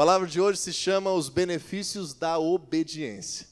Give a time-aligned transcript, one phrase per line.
[0.00, 3.46] palavra de hoje se chama Os Benefícios da Obediência.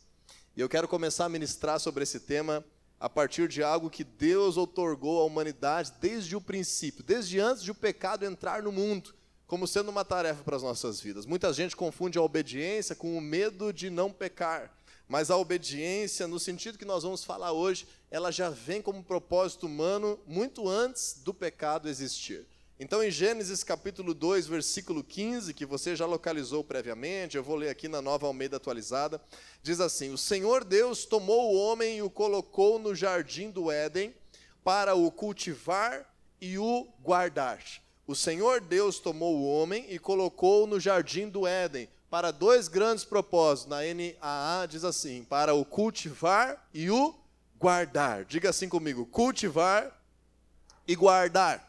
[0.57, 2.65] E eu quero começar a ministrar sobre esse tema
[2.99, 7.71] a partir de algo que Deus outorgou à humanidade desde o princípio, desde antes de
[7.71, 9.15] o pecado entrar no mundo,
[9.47, 11.27] como sendo uma tarefa para as nossas vidas.
[11.27, 14.75] Muita gente confunde a obediência com o medo de não pecar.
[15.07, 19.67] Mas a obediência, no sentido que nós vamos falar hoje, ela já vem como propósito
[19.67, 22.47] humano muito antes do pecado existir.
[22.81, 27.71] Então, em Gênesis capítulo 2, versículo 15, que você já localizou previamente, eu vou ler
[27.71, 29.21] aqui na nova Almeida atualizada,
[29.61, 34.15] diz assim: O Senhor Deus tomou o homem e o colocou no jardim do Éden
[34.63, 36.09] para o cultivar
[36.41, 37.59] e o guardar.
[38.07, 43.05] O Senhor Deus tomou o homem e colocou no jardim do Éden para dois grandes
[43.05, 43.69] propósitos.
[43.69, 47.13] Na NAA diz assim: para o cultivar e o
[47.59, 48.25] guardar.
[48.25, 50.01] Diga assim comigo: cultivar
[50.87, 51.68] e guardar.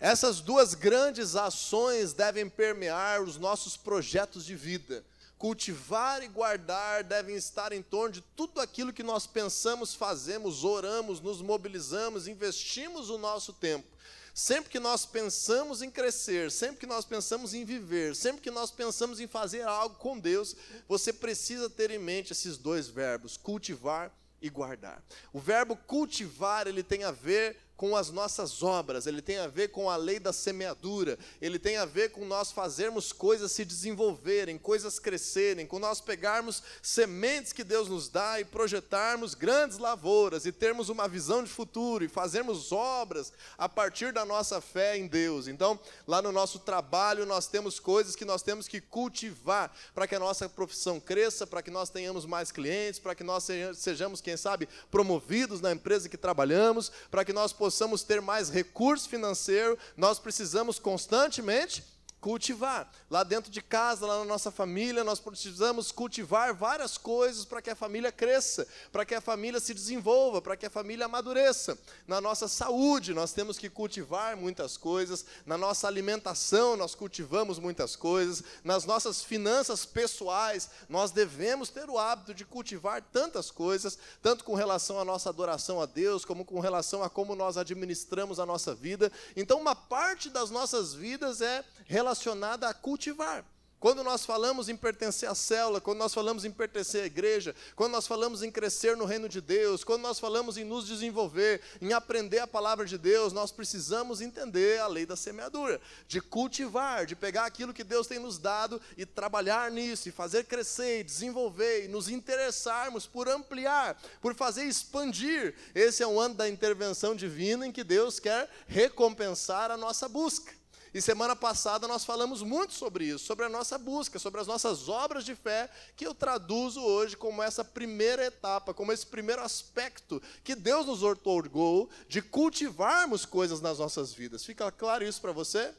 [0.00, 5.04] Essas duas grandes ações devem permear os nossos projetos de vida.
[5.36, 11.20] Cultivar e guardar devem estar em torno de tudo aquilo que nós pensamos, fazemos, oramos,
[11.20, 13.86] nos mobilizamos, investimos o nosso tempo.
[14.34, 18.70] Sempre que nós pensamos em crescer, sempre que nós pensamos em viver, sempre que nós
[18.70, 20.56] pensamos em fazer algo com Deus,
[20.88, 25.02] você precisa ter em mente esses dois verbos, cultivar e guardar.
[25.32, 29.68] O verbo cultivar, ele tem a ver com as nossas obras, ele tem a ver
[29.68, 34.58] com a lei da semeadura, ele tem a ver com nós fazermos coisas se desenvolverem,
[34.58, 40.52] coisas crescerem, com nós pegarmos sementes que Deus nos dá e projetarmos grandes lavouras e
[40.52, 45.48] termos uma visão de futuro e fazermos obras a partir da nossa fé em Deus.
[45.48, 50.14] Então, lá no nosso trabalho, nós temos coisas que nós temos que cultivar para que
[50.14, 54.36] a nossa profissão cresça, para que nós tenhamos mais clientes, para que nós sejamos, quem
[54.36, 59.78] sabe, promovidos na empresa que trabalhamos, para que nós possamos possamos ter mais recurso financeiro,
[59.96, 61.84] nós precisamos constantemente
[62.20, 62.90] cultivar.
[63.10, 67.70] Lá dentro de casa, lá na nossa família, nós precisamos cultivar várias coisas para que
[67.70, 71.78] a família cresça, para que a família se desenvolva, para que a família amadureça.
[72.06, 77.96] Na nossa saúde, nós temos que cultivar muitas coisas, na nossa alimentação, nós cultivamos muitas
[77.96, 84.44] coisas, nas nossas finanças pessoais, nós devemos ter o hábito de cultivar tantas coisas, tanto
[84.44, 88.46] com relação à nossa adoração a Deus, como com relação a como nós administramos a
[88.46, 89.10] nossa vida.
[89.34, 93.44] Então, uma parte das nossas vidas é relacionada relacionada a cultivar.
[93.78, 97.92] Quando nós falamos em pertencer à célula, quando nós falamos em pertencer à igreja, quando
[97.92, 101.94] nós falamos em crescer no reino de Deus, quando nós falamos em nos desenvolver, em
[101.94, 107.16] aprender a palavra de Deus, nós precisamos entender a lei da semeadura, de cultivar, de
[107.16, 111.86] pegar aquilo que Deus tem nos dado e trabalhar nisso, e fazer crescer, e desenvolver,
[111.86, 115.54] e nos interessarmos por ampliar, por fazer expandir.
[115.74, 120.59] Esse é um ano da intervenção divina em que Deus quer recompensar a nossa busca.
[120.92, 124.88] E semana passada nós falamos muito sobre isso, sobre a nossa busca, sobre as nossas
[124.88, 130.20] obras de fé, que eu traduzo hoje como essa primeira etapa, como esse primeiro aspecto
[130.42, 134.44] que Deus nos otorgou de cultivarmos coisas nas nossas vidas.
[134.44, 135.72] Fica claro isso para você?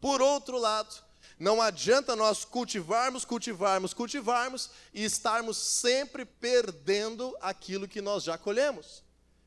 [0.00, 0.94] Por outro lado,
[1.38, 9.01] não adianta nós cultivarmos, cultivarmos, cultivarmos e estarmos sempre perdendo aquilo que nós já colhemos.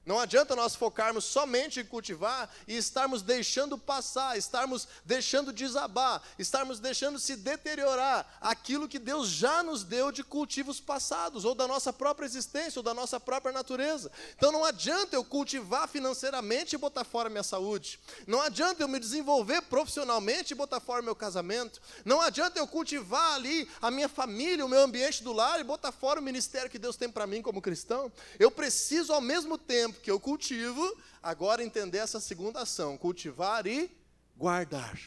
[0.05, 6.79] Não adianta nós focarmos somente em cultivar e estarmos deixando passar, estarmos deixando desabar, estarmos
[6.79, 11.91] deixando se deteriorar aquilo que Deus já nos deu de cultivos passados, ou da nossa
[11.91, 14.11] própria existência, ou da nossa própria natureza.
[14.37, 17.99] Então não adianta eu cultivar financeiramente e botar fora minha saúde.
[18.27, 21.81] Não adianta eu me desenvolver profissionalmente e botar fora meu casamento.
[22.03, 25.91] Não adianta eu cultivar ali a minha família, o meu ambiente do lar e botar
[25.91, 28.11] fora o ministério que Deus tem para mim como cristão.
[28.37, 33.65] Eu preciso ao mesmo tempo tempo que eu cultivo, agora entender essa segunda ação, cultivar
[33.65, 33.89] e
[34.35, 34.99] guardar.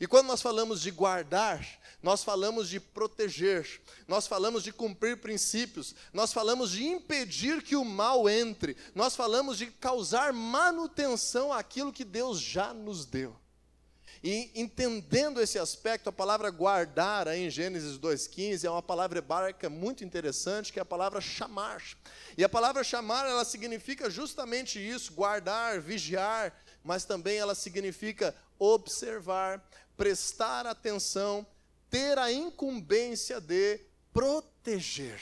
[0.00, 1.64] E quando nós falamos de guardar,
[2.02, 7.84] nós falamos de proteger, nós falamos de cumprir princípios, nós falamos de impedir que o
[7.84, 13.36] mal entre, nós falamos de causar manutenção àquilo que Deus já nos deu.
[14.22, 19.68] E entendendo esse aspecto, a palavra guardar aí em Gênesis 2,15 é uma palavra hebraica
[19.68, 21.82] muito interessante, que é a palavra chamar.
[22.38, 29.60] E a palavra chamar, ela significa justamente isso, guardar, vigiar, mas também ela significa observar,
[29.96, 31.44] prestar atenção,
[31.90, 33.80] ter a incumbência de
[34.12, 35.20] proteger.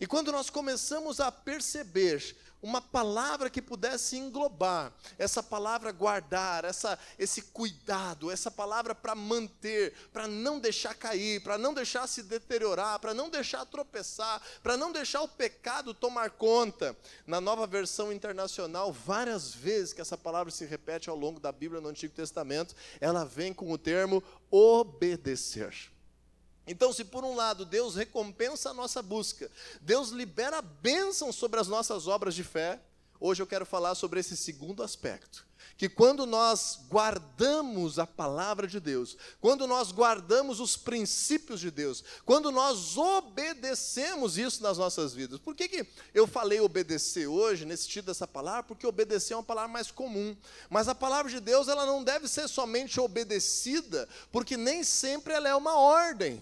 [0.00, 2.34] E quando nós começamos a perceber
[2.64, 9.92] uma palavra que pudesse englobar essa palavra guardar, essa, esse cuidado, essa palavra para manter,
[10.10, 14.90] para não deixar cair, para não deixar se deteriorar, para não deixar tropeçar, para não
[14.90, 16.96] deixar o pecado tomar conta.
[17.26, 21.82] Na nova versão internacional, várias vezes que essa palavra se repete ao longo da Bíblia
[21.82, 25.93] no Antigo Testamento, ela vem com o termo obedecer.
[26.66, 29.50] Então, se por um lado Deus recompensa a nossa busca,
[29.80, 32.80] Deus libera bênção sobre as nossas obras de fé,
[33.20, 35.46] hoje eu quero falar sobre esse segundo aspecto
[35.76, 42.04] que quando nós guardamos a palavra de Deus, quando nós guardamos os princípios de Deus,
[42.24, 45.40] quando nós obedecemos isso nas nossas vidas.
[45.40, 48.62] Por que, que eu falei obedecer hoje, nesse sentido dessa palavra?
[48.62, 50.36] Porque obedecer é uma palavra mais comum.
[50.70, 55.48] Mas a palavra de Deus, ela não deve ser somente obedecida, porque nem sempre ela
[55.48, 56.40] é uma ordem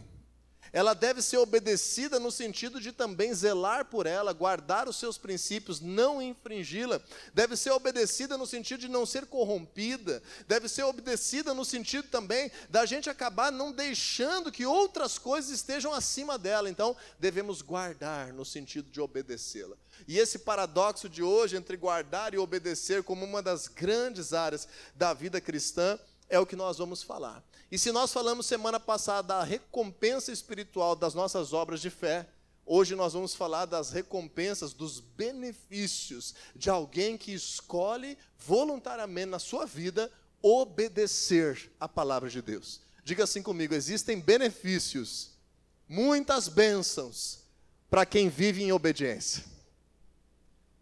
[0.72, 5.80] ela deve ser obedecida no sentido de também zelar por ela, guardar os seus princípios,
[5.80, 6.98] não infringi-la.
[7.34, 10.22] Deve ser obedecida no sentido de não ser corrompida.
[10.48, 15.92] Deve ser obedecida no sentido também da gente acabar não deixando que outras coisas estejam
[15.92, 16.70] acima dela.
[16.70, 19.76] Então, devemos guardar no sentido de obedecê-la.
[20.08, 25.12] E esse paradoxo de hoje entre guardar e obedecer como uma das grandes áreas da
[25.12, 25.98] vida cristã
[26.30, 27.44] é o que nós vamos falar.
[27.72, 32.28] E se nós falamos semana passada da recompensa espiritual das nossas obras de fé,
[32.66, 39.64] hoje nós vamos falar das recompensas, dos benefícios de alguém que escolhe voluntariamente na sua
[39.64, 42.82] vida obedecer a palavra de Deus.
[43.02, 45.30] Diga assim comigo: existem benefícios,
[45.88, 47.38] muitas bênçãos
[47.88, 49.44] para quem vive em obediência.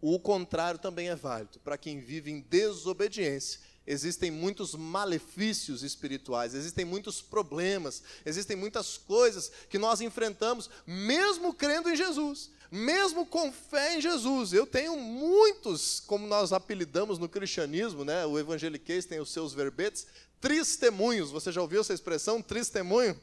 [0.01, 6.85] O contrário também é válido para quem vive em desobediência existem muitos malefícios espirituais, existem
[6.85, 13.97] muitos problemas, existem muitas coisas que nós enfrentamos, mesmo crendo em Jesus, mesmo com fé
[13.97, 14.53] em Jesus.
[14.53, 18.25] Eu tenho muitos, como nós apelidamos no cristianismo, né?
[18.25, 20.05] o evangeliquez tem os seus verbetes,
[20.39, 21.31] testemunhos.
[21.31, 23.19] Você já ouviu essa expressão, testemunho?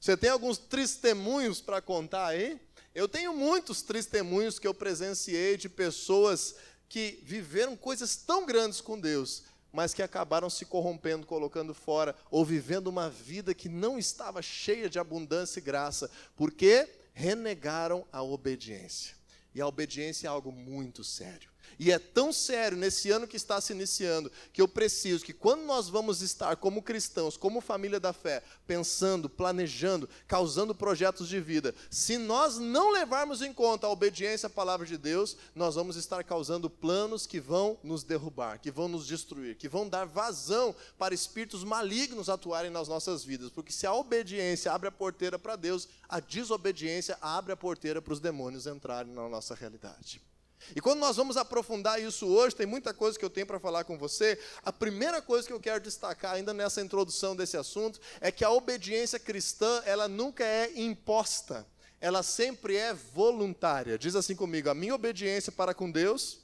[0.00, 2.60] Você tem alguns testemunhos para contar aí?
[2.94, 6.54] Eu tenho muitos testemunhos que eu presenciei de pessoas
[6.88, 12.44] que viveram coisas tão grandes com Deus, mas que acabaram se corrompendo, colocando fora, ou
[12.44, 19.16] vivendo uma vida que não estava cheia de abundância e graça, porque renegaram a obediência.
[19.54, 21.50] E a obediência é algo muito sério.
[21.78, 25.62] E é tão sério nesse ano que está se iniciando que eu preciso que quando
[25.62, 31.74] nós vamos estar como cristãos, como família da fé, pensando, planejando, causando projetos de vida,
[31.90, 36.22] se nós não levarmos em conta a obediência à palavra de Deus, nós vamos estar
[36.24, 41.14] causando planos que vão nos derrubar, que vão nos destruir, que vão dar vazão para
[41.14, 45.88] espíritos malignos atuarem nas nossas vidas, porque se a obediência abre a porteira para Deus,
[46.08, 50.27] a desobediência abre a porteira para os demônios entrarem na nossa realidade.
[50.74, 53.84] E quando nós vamos aprofundar isso hoje, tem muita coisa que eu tenho para falar
[53.84, 54.38] com você.
[54.64, 58.50] A primeira coisa que eu quero destacar ainda nessa introdução desse assunto é que a
[58.50, 61.66] obediência cristã, ela nunca é imposta.
[62.00, 63.98] Ela sempre é voluntária.
[63.98, 66.40] Diz assim comigo: a minha obediência para com Deus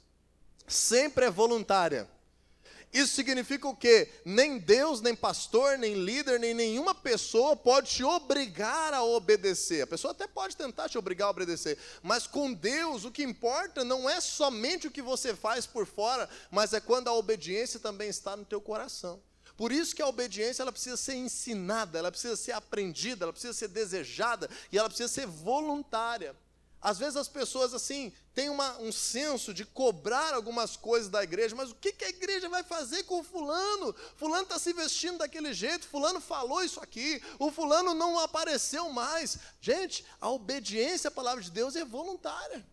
[0.67, 2.09] sempre é voluntária.
[2.93, 4.09] Isso significa o quê?
[4.23, 9.83] Nem Deus, nem pastor, nem líder, nem nenhuma pessoa pode te obrigar a obedecer.
[9.83, 13.83] A pessoa até pode tentar te obrigar a obedecer, mas com Deus o que importa
[13.83, 18.09] não é somente o que você faz por fora, mas é quando a obediência também
[18.09, 19.21] está no teu coração.
[19.57, 23.53] Por isso que a obediência ela precisa ser ensinada, ela precisa ser aprendida, ela precisa
[23.53, 26.35] ser desejada e ela precisa ser voluntária.
[26.85, 31.55] Às vezes as pessoas assim têm uma, um senso de cobrar algumas coisas da igreja,
[31.55, 33.95] mas o que, que a igreja vai fazer com o fulano?
[34.15, 39.39] Fulano está se vestindo daquele jeito, fulano falou isso aqui, o fulano não apareceu mais.
[39.59, 42.63] Gente, a obediência à palavra de Deus é voluntária.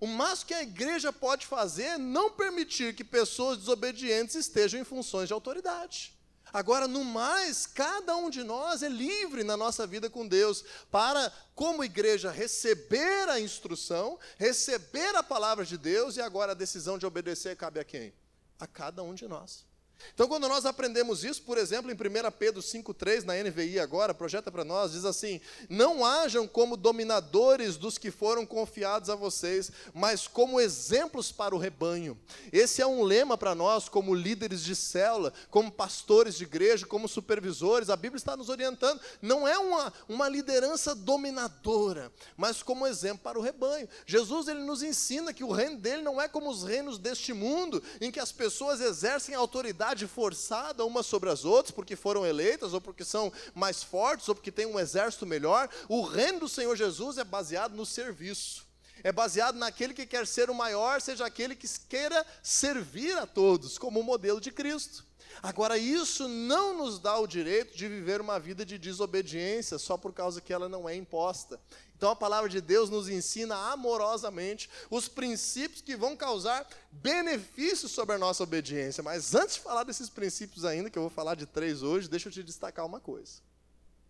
[0.00, 4.84] O máximo que a igreja pode fazer é não permitir que pessoas desobedientes estejam em
[4.84, 6.13] funções de autoridade.
[6.54, 11.32] Agora, no mais, cada um de nós é livre na nossa vida com Deus para,
[11.52, 17.04] como igreja, receber a instrução, receber a palavra de Deus e agora a decisão de
[17.04, 18.14] obedecer cabe a quem?
[18.56, 19.66] A cada um de nós.
[20.12, 24.50] Então, quando nós aprendemos isso, por exemplo, em 1 Pedro 5,3, na NVI agora, projeta
[24.50, 30.28] para nós, diz assim: Não hajam como dominadores dos que foram confiados a vocês, mas
[30.28, 32.18] como exemplos para o rebanho.
[32.52, 37.08] Esse é um lema para nós, como líderes de célula, como pastores de igreja, como
[37.08, 37.90] supervisores.
[37.90, 39.00] A Bíblia está nos orientando.
[39.20, 43.88] Não é uma, uma liderança dominadora, mas como exemplo para o rebanho.
[44.06, 47.82] Jesus ele nos ensina que o reino dele não é como os reinos deste mundo,
[48.00, 52.72] em que as pessoas exercem autoridade autoridade forçada umas sobre as outras, porque foram eleitas,
[52.72, 55.68] ou porque são mais fortes, ou porque têm um exército melhor.
[55.88, 58.64] O reino do Senhor Jesus é baseado no serviço.
[59.02, 63.76] É baseado naquele que quer ser o maior, seja aquele que queira servir a todos,
[63.76, 65.04] como o modelo de Cristo.
[65.42, 70.12] Agora, isso não nos dá o direito de viver uma vida de desobediência só por
[70.12, 71.60] causa que ela não é imposta.
[72.04, 78.14] Então, a palavra de Deus nos ensina amorosamente os princípios que vão causar benefícios sobre
[78.14, 79.02] a nossa obediência.
[79.02, 82.28] Mas antes de falar desses princípios ainda, que eu vou falar de três hoje, deixa
[82.28, 83.40] eu te destacar uma coisa.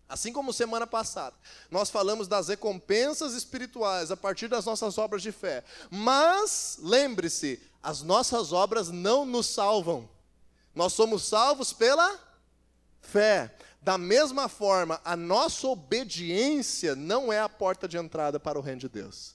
[0.09, 1.37] Assim como semana passada,
[1.71, 5.63] nós falamos das recompensas espirituais a partir das nossas obras de fé.
[5.89, 10.11] Mas, lembre-se, as nossas obras não nos salvam.
[10.75, 12.19] Nós somos salvos pela
[13.01, 13.55] fé.
[13.85, 18.81] Da mesma forma, a nossa obediência não é a porta de entrada para o reino
[18.81, 19.35] de Deus.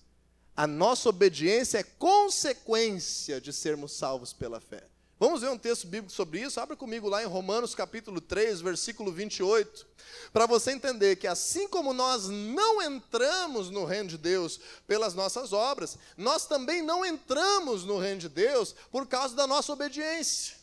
[0.58, 4.84] A nossa obediência é consequência de sermos salvos pela fé.
[5.20, 6.60] Vamos ver um texto bíblico sobre isso?
[6.60, 9.86] Abra comigo lá em Romanos capítulo 3, versículo 28,
[10.34, 15.54] para você entender que assim como nós não entramos no reino de Deus pelas nossas
[15.54, 20.59] obras, nós também não entramos no reino de Deus por causa da nossa obediência.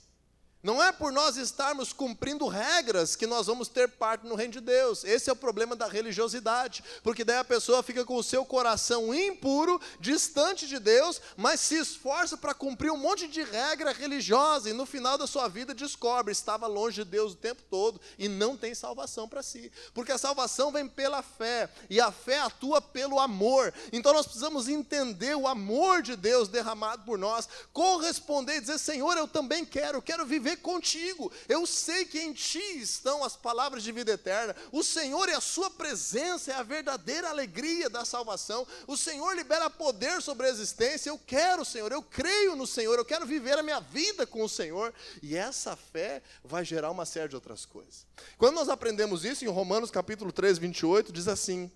[0.66, 4.60] Não é por nós estarmos cumprindo regras que nós vamos ter parte no reino de
[4.60, 5.04] Deus.
[5.04, 9.14] Esse é o problema da religiosidade, porque daí a pessoa fica com o seu coração
[9.14, 14.72] impuro, distante de Deus, mas se esforça para cumprir um monte de regra religiosa e
[14.72, 18.56] no final da sua vida descobre estava longe de Deus o tempo todo e não
[18.56, 19.70] tem salvação para si.
[19.94, 23.72] Porque a salvação vem pela fé e a fé atua pelo amor.
[23.92, 29.16] Então nós precisamos entender o amor de Deus derramado por nós, corresponder e dizer: Senhor,
[29.16, 31.30] eu também quero, quero viver contigo.
[31.48, 34.54] Eu sei que em ti estão as palavras de vida eterna.
[34.72, 38.66] O Senhor e a sua presença é a verdadeira alegria da salvação.
[38.86, 41.10] O Senhor libera poder sobre a existência.
[41.10, 44.48] Eu quero, Senhor, eu creio no Senhor, eu quero viver a minha vida com o
[44.48, 44.92] Senhor.
[45.22, 48.06] E essa fé vai gerar uma série de outras coisas.
[48.38, 51.70] Quando nós aprendemos isso em Romanos capítulo 3, 28, diz assim: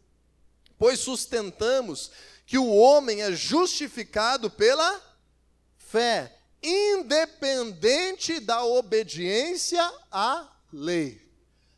[0.78, 2.10] Pois sustentamos
[2.46, 5.00] que o homem é justificado pela
[5.76, 11.20] fé independente da obediência à lei.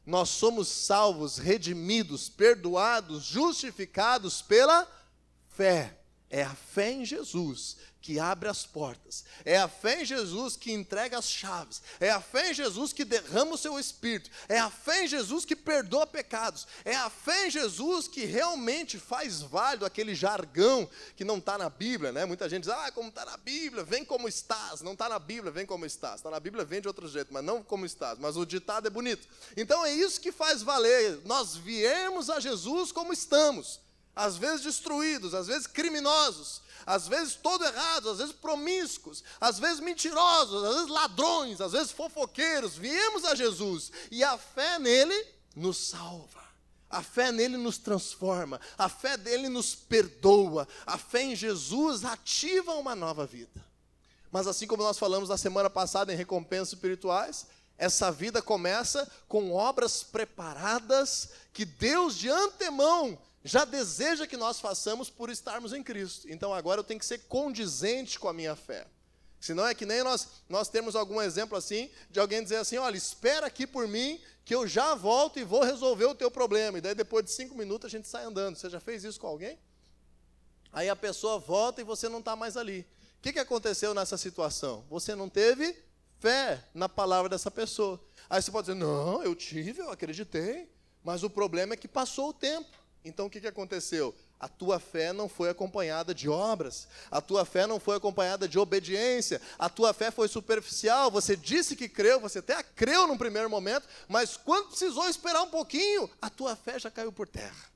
[0.05, 4.89] Nós somos salvos, redimidos, perdoados, justificados pela
[5.49, 5.99] fé.
[6.29, 9.25] É a fé em Jesus que abre as portas.
[9.45, 11.81] É a fé em Jesus que entrega as chaves.
[12.01, 14.29] É a fé em Jesus que derrama o seu espírito.
[14.49, 16.67] É a fé em Jesus que perdoa pecados.
[16.85, 21.71] É a fé em Jesus que realmente faz válido aquele jargão que não está na
[21.71, 22.25] Bíblia, né?
[22.25, 24.83] Muita gente diz, ah, como está na Bíblia, vem como estás.
[24.83, 26.17] Não está na Bíblia, vem como estás.
[26.17, 28.19] Está na Bíblia, vem de outro jeito, mas não como estás.
[28.19, 29.29] Mas o ditado é bonito.
[29.57, 31.21] Então é isso que faz valer.
[31.25, 33.81] Nós viemos a Jesus como estamos.
[34.14, 39.81] Às vezes destruídos, às vezes criminosos, às vezes todo errado, às vezes promíscuos, às vezes
[39.81, 45.26] mentirosos, às vezes ladrões, às vezes fofoqueiros, viemos a Jesus e a fé nele
[45.57, 46.42] nos salva.
[46.90, 52.75] A fé nele nos transforma, a fé dele nos perdoa, a fé em Jesus ativa
[52.75, 53.64] uma nova vida.
[54.31, 57.47] Mas assim como nós falamos na semana passada em recompensas espirituais,
[57.78, 65.11] essa vida começa com obras preparadas que Deus de antemão já deseja que nós façamos
[65.11, 66.31] por estarmos em Cristo.
[66.31, 68.87] Então agora eu tenho que ser condizente com a minha fé.
[69.41, 72.97] Senão é que nem nós, nós temos algum exemplo assim, de alguém dizer assim: olha,
[72.97, 76.79] espera aqui por mim, que eu já volto e vou resolver o teu problema.
[76.79, 78.57] E daí depois de cinco minutos a gente sai andando.
[78.57, 79.59] Você já fez isso com alguém?
[80.73, 82.87] Aí a pessoa volta e você não está mais ali.
[83.19, 84.85] O que, que aconteceu nessa situação?
[84.89, 85.77] Você não teve
[86.21, 88.01] fé na palavra dessa pessoa.
[88.31, 90.71] Aí você pode dizer: não, eu tive, eu acreditei.
[91.03, 92.82] Mas o problema é que passou o tempo.
[93.05, 94.15] Então o que, que aconteceu?
[94.39, 98.59] A tua fé não foi acompanhada de obras, a tua fé não foi acompanhada de
[98.59, 101.11] obediência, a tua fé foi superficial.
[101.11, 105.51] Você disse que creu, você até creu no primeiro momento, mas quando precisou esperar um
[105.51, 107.73] pouquinho, a tua fé já caiu por terra.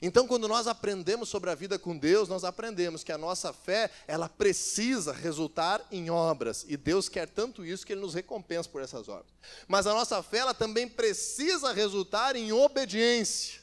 [0.00, 3.90] Então, quando nós aprendemos sobre a vida com Deus, nós aprendemos que a nossa fé,
[4.06, 8.80] ela precisa resultar em obras, e Deus quer tanto isso que ele nos recompensa por
[8.80, 9.32] essas obras.
[9.66, 13.59] Mas a nossa fé, ela também precisa resultar em obediência.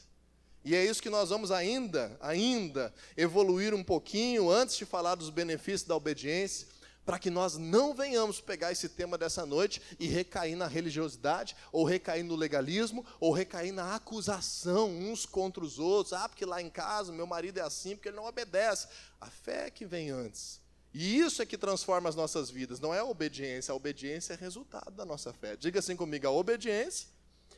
[0.64, 5.30] E é isso que nós vamos ainda, ainda evoluir um pouquinho antes de falar dos
[5.30, 6.66] benefícios da obediência,
[7.08, 11.82] para que nós não venhamos pegar esse tema dessa noite e recair na religiosidade, ou
[11.82, 16.12] recair no legalismo, ou recair na acusação uns contra os outros.
[16.12, 18.88] Ah, porque lá em casa meu marido é assim, porque ele não obedece.
[19.18, 20.60] A fé é que vem antes.
[20.92, 23.72] E isso é que transforma as nossas vidas, não é a obediência.
[23.72, 25.56] A obediência é resultado da nossa fé.
[25.56, 27.08] Diga assim comigo: a obediência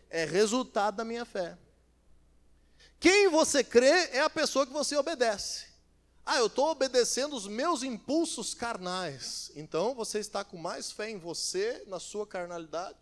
[0.08, 1.56] é resultado da minha fé.
[3.00, 5.64] Quem você crê é a pessoa que você obedece.
[6.24, 9.50] Ah, eu estou obedecendo os meus impulsos carnais.
[9.56, 12.98] Então você está com mais fé em você, na sua carnalidade,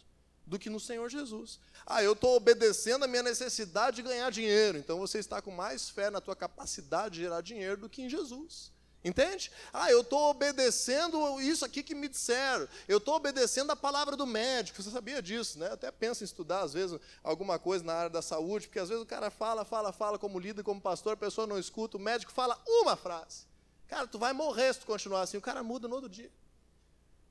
[0.47, 1.59] do que no Senhor Jesus.
[1.85, 4.79] Ah, eu estou obedecendo a minha necessidade de ganhar dinheiro.
[4.79, 8.09] Então você está com mais fé na tua capacidade de gerar dinheiro do que em
[8.09, 8.71] Jesus.
[9.05, 9.51] Entende?
[9.73, 12.69] Ah, eu estou obedecendo isso aqui que me disseram.
[12.89, 14.83] Eu estou obedecendo a palavra do médico.
[14.83, 15.69] Você sabia disso, né?
[15.69, 18.89] Eu até penso em estudar, às vezes, alguma coisa na área da saúde, porque às
[18.89, 22.01] vezes o cara fala, fala, fala como líder, como pastor, a pessoa não escuta, o
[22.01, 23.47] médico fala uma frase.
[23.87, 25.37] Cara, tu vai morrer se tu continuar assim.
[25.37, 26.31] O cara muda no outro dia.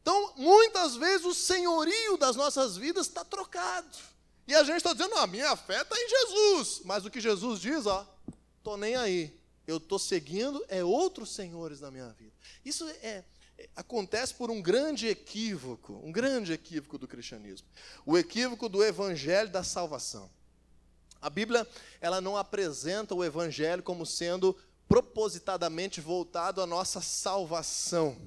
[0.01, 3.97] Então, muitas vezes, o senhorio das nossas vidas está trocado.
[4.47, 6.81] E a gente está dizendo, a minha fé está em Jesus.
[6.85, 8.07] Mas o que Jesus diz, ó,
[8.63, 9.36] tô nem aí.
[9.67, 12.31] Eu estou seguindo é outros senhores na minha vida.
[12.63, 13.23] Isso é,
[13.57, 17.67] é, acontece por um grande equívoco, um grande equívoco do cristianismo.
[18.05, 20.29] O equívoco do evangelho da salvação.
[21.21, 21.67] A Bíblia,
[21.99, 24.57] ela não apresenta o evangelho como sendo
[24.87, 28.17] propositadamente voltado à nossa salvação.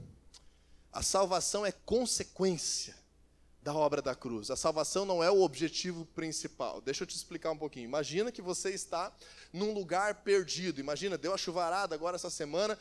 [0.92, 2.99] A salvação é consequência
[3.62, 4.50] da obra da cruz.
[4.50, 6.80] A salvação não é o objetivo principal.
[6.80, 7.84] Deixa eu te explicar um pouquinho.
[7.84, 9.12] Imagina que você está
[9.52, 10.80] num lugar perdido.
[10.80, 12.78] Imagina, deu a chuvarada agora essa semana,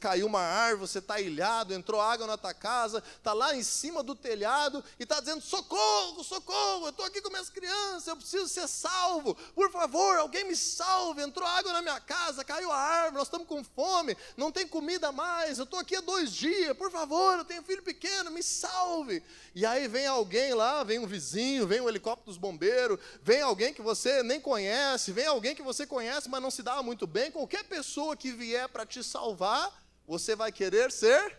[0.00, 4.02] caiu uma árvore, você está ilhado, entrou água na tua casa, está lá em cima
[4.02, 8.48] do telhado e está dizendo: socorro, socorro, eu estou aqui com minhas crianças, eu preciso
[8.48, 9.34] ser salvo.
[9.54, 11.22] Por favor, alguém me salve.
[11.22, 15.12] Entrou água na minha casa, caiu a árvore, nós estamos com fome, não tem comida
[15.12, 19.22] mais, eu estou aqui há dois dias, por favor, eu tenho filho pequeno, me salve.
[19.54, 23.72] E aí vem alguém lá, vem um vizinho, vem um helicóptero dos bombeiros, vem alguém
[23.72, 27.30] que você nem conhece, vem alguém que você conhece mas não se dá muito bem,
[27.30, 29.72] qualquer pessoa que vier para te salvar,
[30.06, 31.38] você vai querer ser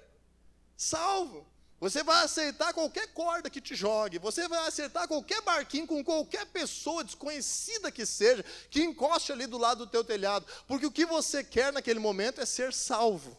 [0.76, 1.46] salvo.
[1.80, 6.46] Você vai aceitar qualquer corda que te jogue, você vai aceitar qualquer barquinho com qualquer
[6.48, 11.06] pessoa desconhecida que seja, que encoste ali do lado do teu telhado, porque o que
[11.06, 13.30] você quer naquele momento é ser salvo.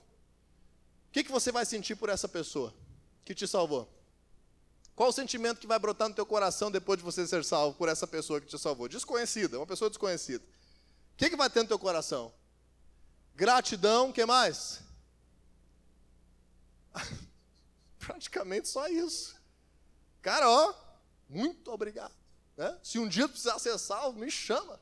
[1.09, 2.73] O que, que você vai sentir por essa pessoa
[3.25, 3.98] que te salvou?
[4.99, 7.89] Qual o sentimento que vai brotar no teu coração depois de você ser salvo por
[7.89, 8.87] essa pessoa que te salvou?
[8.87, 10.45] Desconhecida, uma pessoa desconhecida
[11.19, 12.33] que, que vai ter no teu coração?
[13.35, 14.81] Gratidão, o que mais?
[17.99, 19.37] Praticamente só isso.
[20.23, 20.73] Cara, ó,
[21.29, 22.15] muito obrigado.
[22.57, 22.79] Né?
[22.85, 24.81] Se um dia tu precisar ser salvo, me chama.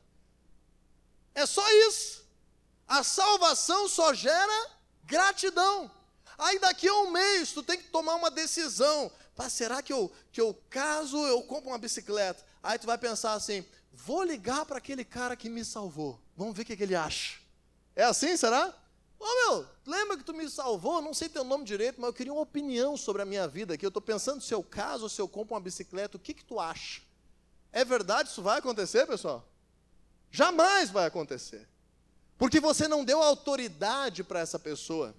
[1.33, 2.23] É só isso.
[2.87, 4.71] A salvação só gera
[5.03, 5.89] gratidão.
[6.37, 9.11] Aí daqui a um mês tu tem que tomar uma decisão.
[9.37, 12.43] Pá, será que eu, que eu caso, eu compro uma bicicleta?
[12.63, 13.63] Aí tu vai pensar assim,
[13.93, 16.19] vou ligar para aquele cara que me salvou.
[16.35, 17.39] Vamos ver o que, que ele acha.
[17.95, 18.73] É assim, será?
[19.19, 21.01] Ô oh, meu, lembra que tu me salvou?
[21.03, 23.85] Não sei teu nome direito, mas eu queria uma opinião sobre a minha vida aqui.
[23.85, 26.59] Eu estou pensando se eu caso se eu compro uma bicicleta, o que, que tu
[26.59, 27.03] acha?
[27.71, 29.47] É verdade isso vai acontecer, pessoal?
[30.31, 31.69] Jamais vai acontecer.
[32.39, 35.15] Porque você não deu autoridade para essa pessoa.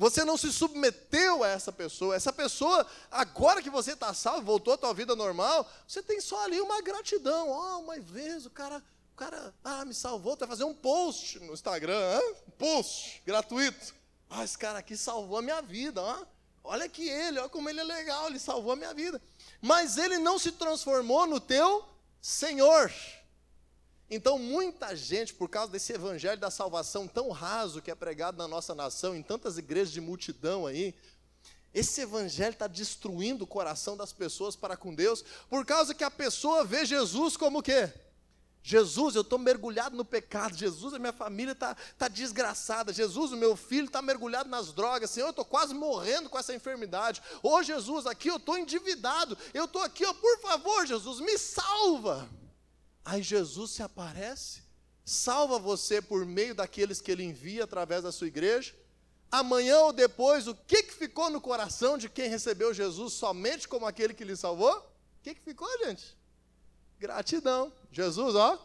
[0.00, 2.16] Você não se submeteu a essa pessoa.
[2.16, 6.42] Essa pessoa, agora que você está salvo, voltou à tua vida normal, você tem só
[6.42, 7.50] ali uma gratidão.
[7.50, 8.82] Oh, uma vez o cara
[9.14, 12.34] cara, ah, me salvou, vai fazer um post no Instagram, hein?
[12.48, 13.94] um post gratuito.
[14.30, 16.24] Ah, esse cara aqui salvou a minha vida, ó.
[16.64, 19.20] olha que ele, olha como ele é legal, ele salvou a minha vida.
[19.60, 21.86] Mas ele não se transformou no teu
[22.22, 22.90] Senhor.
[24.10, 28.48] Então, muita gente, por causa desse evangelho da salvação tão raso que é pregado na
[28.48, 30.94] nossa nação, em tantas igrejas de multidão aí,
[31.72, 36.10] esse evangelho está destruindo o coração das pessoas para com Deus, por causa que a
[36.10, 37.88] pessoa vê Jesus como o quê?
[38.62, 40.54] Jesus, eu estou mergulhado no pecado.
[40.54, 42.92] Jesus, a minha família está tá desgraçada.
[42.92, 45.10] Jesus, o meu filho está mergulhado nas drogas.
[45.10, 47.22] Senhor, eu estou quase morrendo com essa enfermidade.
[47.42, 49.38] Ô oh, Jesus, aqui eu estou endividado.
[49.54, 52.28] Eu estou aqui, ó, por favor, Jesus, me salva.
[53.04, 54.62] Aí Jesus se aparece,
[55.04, 58.74] salva você por meio daqueles que ele envia através da sua igreja.
[59.30, 63.86] Amanhã ou depois, o que, que ficou no coração de quem recebeu Jesus somente como
[63.86, 64.76] aquele que lhe salvou?
[64.76, 66.16] O que, que ficou, gente?
[66.98, 67.72] Gratidão.
[67.92, 68.58] Jesus, ó.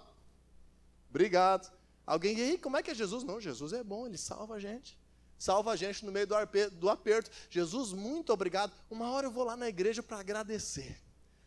[1.09, 1.71] Obrigado.
[2.05, 3.23] Alguém, e como é que é Jesus?
[3.23, 4.97] Não, Jesus é bom, ele salva a gente.
[5.37, 6.27] Salva a gente no meio
[6.71, 7.29] do aperto.
[7.49, 8.71] Jesus, muito obrigado.
[8.89, 10.97] Uma hora eu vou lá na igreja para agradecer.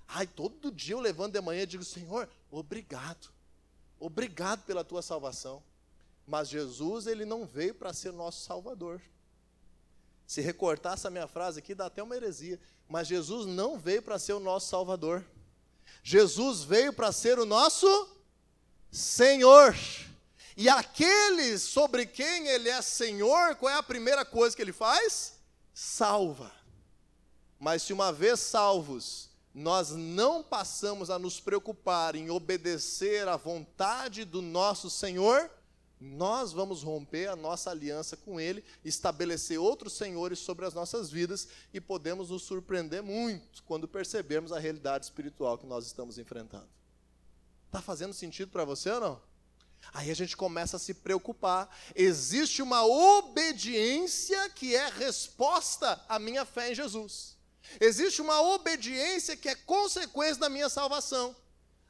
[0.06, 3.28] Ai, todo dia eu levanto de manhã e digo, Senhor, obrigado.
[3.98, 5.62] Obrigado pela tua salvação.
[6.26, 9.00] Mas Jesus, ele não veio para ser nosso salvador.
[10.26, 12.60] Se recortar essa minha frase aqui, dá até uma heresia.
[12.86, 15.24] Mas Jesus não veio para ser o nosso salvador.
[16.02, 17.86] Jesus veio para ser o nosso
[18.90, 19.74] Senhor.
[20.56, 25.34] E aqueles sobre quem ele é Senhor, qual é a primeira coisa que ele faz?
[25.72, 26.52] Salva.
[27.58, 29.27] Mas se uma vez salvos,
[29.58, 35.50] nós não passamos a nos preocupar em obedecer à vontade do nosso Senhor,
[36.00, 41.48] nós vamos romper a nossa aliança com Ele, estabelecer outros senhores sobre as nossas vidas
[41.74, 46.68] e podemos nos surpreender muito quando percebermos a realidade espiritual que nós estamos enfrentando.
[47.66, 49.22] Está fazendo sentido para você ou não?
[49.92, 51.68] Aí a gente começa a se preocupar.
[51.96, 57.37] Existe uma obediência que é resposta à minha fé em Jesus.
[57.80, 61.34] Existe uma obediência que é consequência da minha salvação.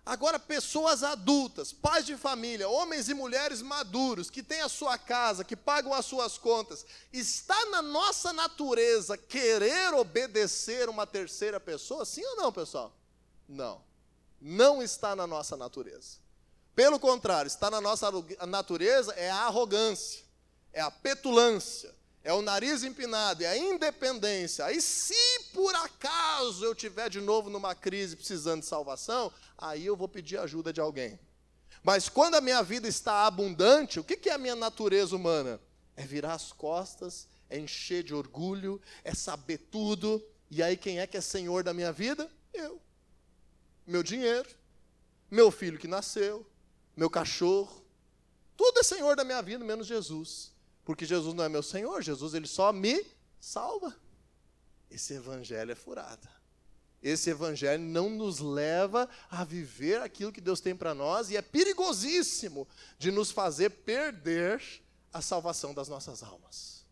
[0.08, 5.44] Agora, pessoas adultas, pais de família, homens e mulheres maduros, que têm a sua casa,
[5.44, 12.06] que pagam as suas contas, está na nossa natureza querer obedecer uma terceira pessoa?
[12.06, 12.90] Sim ou não, pessoal?
[13.46, 13.84] Não.
[14.40, 16.16] Não está na nossa natureza.
[16.74, 18.08] Pelo contrário, está na nossa
[18.46, 20.24] natureza é a arrogância,
[20.72, 21.94] é a petulância,
[22.28, 24.66] é o nariz empinado, é a independência.
[24.66, 25.14] Aí, se
[25.54, 30.36] por acaso eu tiver de novo numa crise precisando de salvação, aí eu vou pedir
[30.36, 31.18] ajuda de alguém.
[31.82, 35.58] Mas quando a minha vida está abundante, o que é a minha natureza humana?
[35.96, 40.22] É virar as costas, é encher de orgulho, é saber tudo.
[40.50, 42.30] E aí, quem é que é senhor da minha vida?
[42.52, 42.78] Eu.
[43.86, 44.50] Meu dinheiro,
[45.30, 46.46] meu filho que nasceu,
[46.94, 47.82] meu cachorro.
[48.54, 50.57] Tudo é Senhor da minha vida, menos Jesus.
[50.88, 53.04] Porque Jesus não é meu Senhor, Jesus ele só me
[53.38, 53.94] salva.
[54.90, 56.26] Esse evangelho é furada.
[57.02, 61.42] Esse evangelho não nos leva a viver aquilo que Deus tem para nós e é
[61.42, 62.66] perigosíssimo
[62.98, 64.62] de nos fazer perder
[65.12, 66.86] a salvação das nossas almas.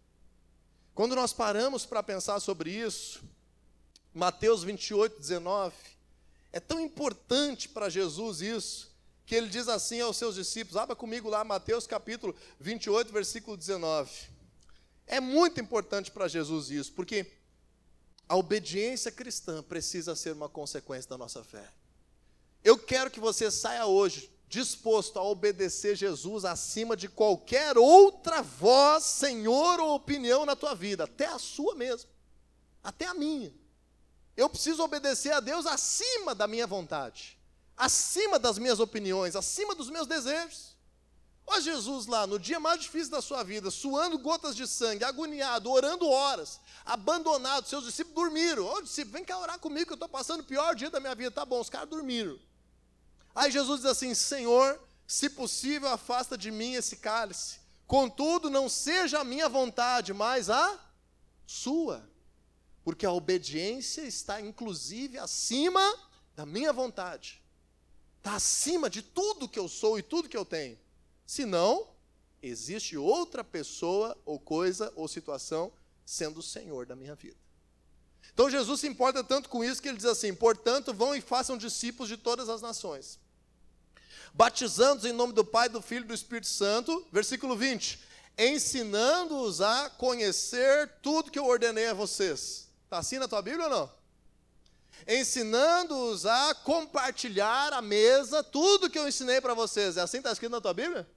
[0.94, 3.24] Quando nós paramos para pensar sobre isso,
[4.12, 5.74] Mateus 28, 19,
[6.52, 8.94] é tão importante para Jesus isso,
[9.26, 14.08] que ele diz assim aos seus discípulos, abra comigo lá Mateus capítulo 28, versículo 19.
[15.04, 17.26] É muito importante para Jesus isso, porque
[18.28, 21.68] a obediência cristã precisa ser uma consequência da nossa fé.
[22.62, 29.02] Eu quero que você saia hoje disposto a obedecer Jesus acima de qualquer outra voz,
[29.02, 32.08] senhor ou opinião na tua vida, até a sua mesmo,
[32.80, 33.52] até a minha.
[34.36, 37.35] Eu preciso obedecer a Deus acima da minha vontade
[37.76, 40.74] acima das minhas opiniões, acima dos meus desejos.
[41.46, 45.70] Olha Jesus lá, no dia mais difícil da sua vida, suando gotas de sangue, agoniado,
[45.70, 48.66] orando horas, abandonado, seus discípulos dormiram.
[48.66, 51.14] Ô discípulo, vem cá orar comigo que eu estou passando o pior dia da minha
[51.14, 51.30] vida.
[51.30, 52.36] Tá bom, os caras dormiram.
[53.32, 57.60] Aí Jesus diz assim: Senhor, se possível, afasta de mim esse cálice.
[57.86, 60.80] Contudo, não seja a minha vontade, mas a
[61.46, 62.10] sua.
[62.82, 65.80] Porque a obediência está inclusive acima
[66.34, 67.45] da minha vontade
[68.26, 70.76] está acima de tudo que eu sou e tudo que eu tenho.
[71.24, 71.86] Senão,
[72.42, 75.72] existe outra pessoa ou coisa ou situação
[76.04, 77.36] sendo o Senhor da minha vida.
[78.34, 81.56] Então Jesus se importa tanto com isso que ele diz assim: portanto, vão e façam
[81.56, 83.20] discípulos de todas as nações,
[84.34, 88.00] batizando-os em nome do Pai, do Filho e do Espírito Santo, versículo 20,
[88.36, 92.66] ensinando-os a conhecer tudo que eu ordenei a vocês.
[92.84, 93.95] Está assim na tua Bíblia ou não?
[95.06, 99.96] Ensinando-os a compartilhar a mesa, tudo que eu ensinei para vocês.
[99.96, 101.08] É assim que está escrito na tua Bíblia?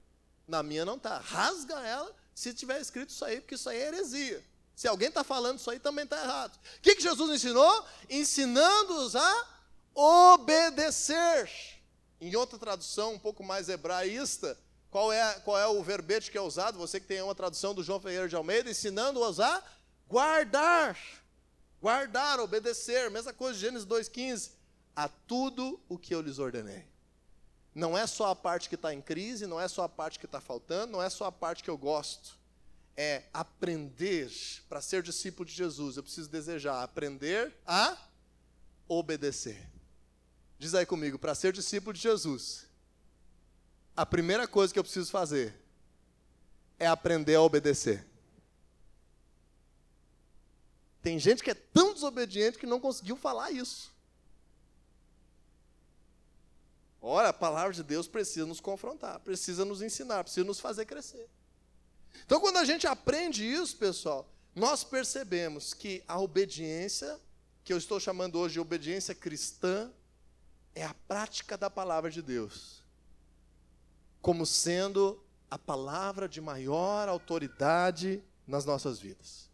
[0.46, 1.18] Na minha não está.
[1.18, 4.44] Rasga ela se tiver escrito isso aí, porque isso aí é heresia.
[4.74, 6.58] Se alguém está falando isso aí, também está errado.
[6.78, 7.84] O que, que Jesus ensinou?
[8.08, 9.46] Ensinando-os a
[9.94, 11.50] obedecer.
[12.20, 14.58] Em outra tradução, um pouco mais hebraísta,
[14.90, 16.78] qual é, qual é o verbete que é usado?
[16.78, 19.62] Você que tem uma tradução do João Ferreira de Almeida, ensinando-os a
[20.08, 20.98] guardar
[21.80, 24.50] guardar, obedecer, mesma coisa Gênesis 2,15,
[24.94, 26.84] a tudo o que eu lhes ordenei.
[27.74, 30.26] Não é só a parte que está em crise, não é só a parte que
[30.26, 32.38] está faltando, não é só a parte que eu gosto.
[32.96, 34.30] É aprender,
[34.68, 37.96] para ser discípulo de Jesus, eu preciso desejar aprender a
[38.88, 39.70] obedecer.
[40.58, 42.66] Diz aí comigo, para ser discípulo de Jesus,
[43.96, 45.54] a primeira coisa que eu preciso fazer
[46.78, 48.09] é aprender a obedecer.
[51.02, 53.90] Tem gente que é tão desobediente que não conseguiu falar isso.
[57.00, 61.28] Ora, a palavra de Deus precisa nos confrontar, precisa nos ensinar, precisa nos fazer crescer.
[62.26, 67.18] Então, quando a gente aprende isso, pessoal, nós percebemos que a obediência,
[67.64, 69.90] que eu estou chamando hoje de obediência cristã,
[70.74, 72.82] é a prática da palavra de Deus,
[74.20, 79.49] como sendo a palavra de maior autoridade nas nossas vidas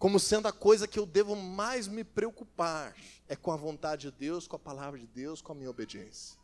[0.00, 2.96] como sendo a coisa que eu devo mais me preocupar,
[3.28, 6.38] é com a vontade de Deus, com a palavra de Deus, com a minha obediência.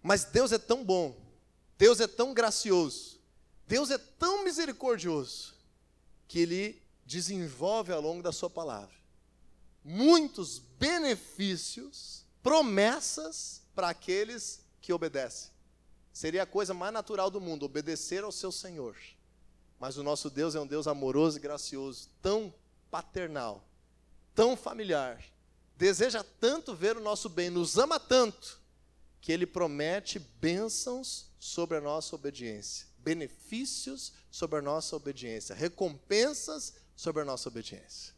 [0.00, 1.20] Mas Deus é tão bom,
[1.76, 3.20] Deus é tão gracioso,
[3.66, 5.56] Deus é tão misericordioso,
[6.28, 8.96] que Ele desenvolve ao longo da Sua palavra
[9.82, 15.50] muitos benefícios, promessas para aqueles que obedecem.
[16.12, 18.96] Seria a coisa mais natural do mundo, obedecer ao seu Senhor.
[19.78, 22.52] Mas o nosso Deus é um Deus amoroso e gracioso, tão
[22.90, 23.64] paternal,
[24.34, 25.22] tão familiar,
[25.76, 28.60] deseja tanto ver o nosso bem, nos ama tanto,
[29.20, 37.22] que ele promete bênçãos sobre a nossa obediência, benefícios sobre a nossa obediência, recompensas sobre
[37.22, 38.14] a nossa obediência.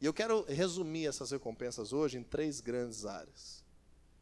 [0.00, 3.64] E eu quero resumir essas recompensas hoje em três grandes áreas.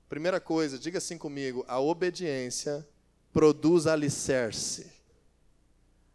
[0.09, 2.87] Primeira coisa, diga assim comigo: a obediência
[3.33, 4.93] produz alicerce.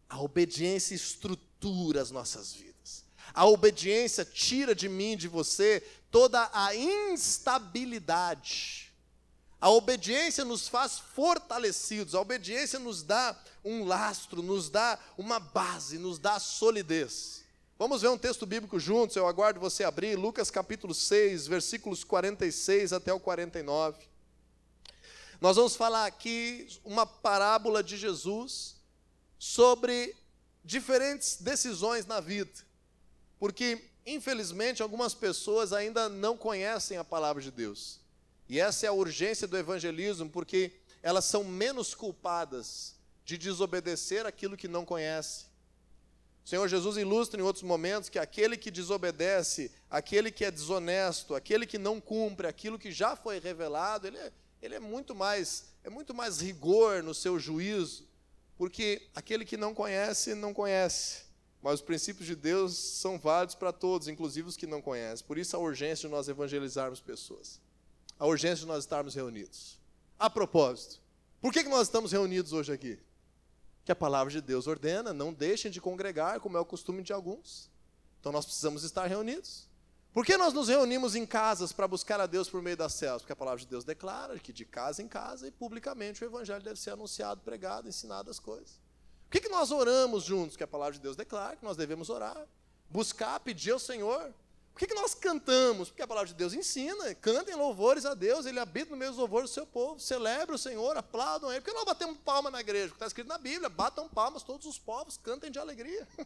[0.09, 3.05] A obediência estrutura as nossas vidas.
[3.33, 8.91] A obediência tira de mim, de você, toda a instabilidade.
[9.61, 15.97] A obediência nos faz fortalecidos, a obediência nos dá um lastro, nos dá uma base,
[15.97, 17.43] nos dá solidez.
[17.77, 22.93] Vamos ver um texto bíblico juntos, eu aguardo você abrir, Lucas capítulo 6, versículos 46
[22.93, 23.97] até o 49.
[25.41, 28.78] Nós vamos falar aqui uma parábola de Jesus
[29.39, 30.15] sobre
[30.63, 32.51] diferentes decisões na vida.
[33.39, 38.01] Porque, infelizmente, algumas pessoas ainda não conhecem a palavra de Deus.
[38.49, 44.57] E essa é a urgência do evangelismo, porque elas são menos culpadas de desobedecer aquilo
[44.57, 45.45] que não conhece.
[46.43, 51.35] O Senhor Jesus ilustra em outros momentos que aquele que desobedece, aquele que é desonesto,
[51.35, 55.69] aquele que não cumpre aquilo que já foi revelado, ele é, ele é muito mais
[55.83, 58.08] é muito mais rigor no seu juízo,
[58.59, 61.21] porque aquele que não conhece não conhece.
[61.61, 65.25] Mas os princípios de Deus são válidos para todos, inclusive os que não conhecem.
[65.25, 67.61] Por isso a urgência de nós evangelizarmos pessoas.
[68.19, 69.79] A urgência de nós estarmos reunidos.
[70.19, 71.01] A propósito,
[71.39, 72.99] por que, que nós estamos reunidos hoje aqui?
[73.85, 77.13] Que a palavra de Deus ordena, não deixem de congregar, como é o costume de
[77.13, 77.71] alguns.
[78.19, 79.68] Então nós precisamos estar reunidos.
[80.11, 83.21] Por que nós nos reunimos em casas para buscar a Deus por meio das células?
[83.21, 86.63] Porque a palavra de Deus declara que de casa em casa e publicamente o evangelho
[86.63, 88.81] deve ser anunciado, pregado, ensinado as coisas.
[89.25, 90.57] Por que, que nós oramos juntos?
[90.57, 92.47] Que a palavra de Deus declara que nós devemos orar,
[92.89, 94.33] buscar, pedir ao Senhor.
[94.79, 95.89] Por que, que nós cantamos?
[95.89, 99.19] Porque a palavra de Deus ensina, cantem louvores a Deus, Ele habita no meio dos
[99.19, 101.59] louvores do seu povo, celebra o Senhor, aplaudam Ele.
[101.59, 102.93] Por que nós batemos palma na igreja?
[102.93, 106.07] Está escrito na Bíblia, batam palmas todos os povos, cantem de alegria.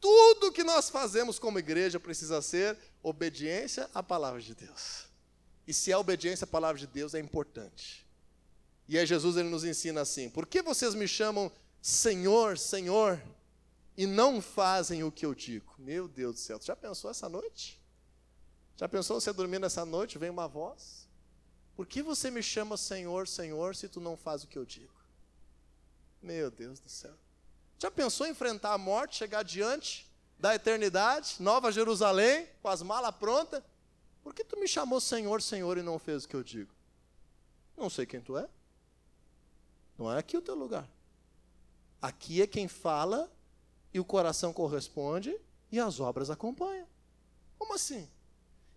[0.00, 5.04] Tudo que nós fazemos como igreja precisa ser obediência à palavra de Deus.
[5.64, 8.04] E se é obediência à palavra de Deus, é importante.
[8.88, 11.48] E aí Jesus ele nos ensina assim: por que vocês me chamam
[11.80, 13.22] Senhor, Senhor,
[13.96, 15.76] e não fazem o que eu digo.
[15.78, 17.83] Meu Deus do céu, já pensou essa noite?
[18.76, 21.08] Já pensou você dormindo essa noite, vem uma voz?
[21.76, 24.92] Por que você me chama Senhor, Senhor, se tu não faz o que eu digo?
[26.22, 27.14] Meu Deus do céu.
[27.78, 33.14] Já pensou em enfrentar a morte, chegar diante da eternidade, Nova Jerusalém, com as malas
[33.14, 33.62] prontas?
[34.22, 36.72] Por que tu me chamou Senhor, Senhor e não fez o que eu digo?
[37.76, 38.48] Não sei quem tu é.
[39.98, 40.88] Não é aqui o teu lugar.
[42.00, 43.30] Aqui é quem fala
[43.92, 45.38] e o coração corresponde
[45.70, 46.86] e as obras acompanham.
[47.58, 48.08] Como assim?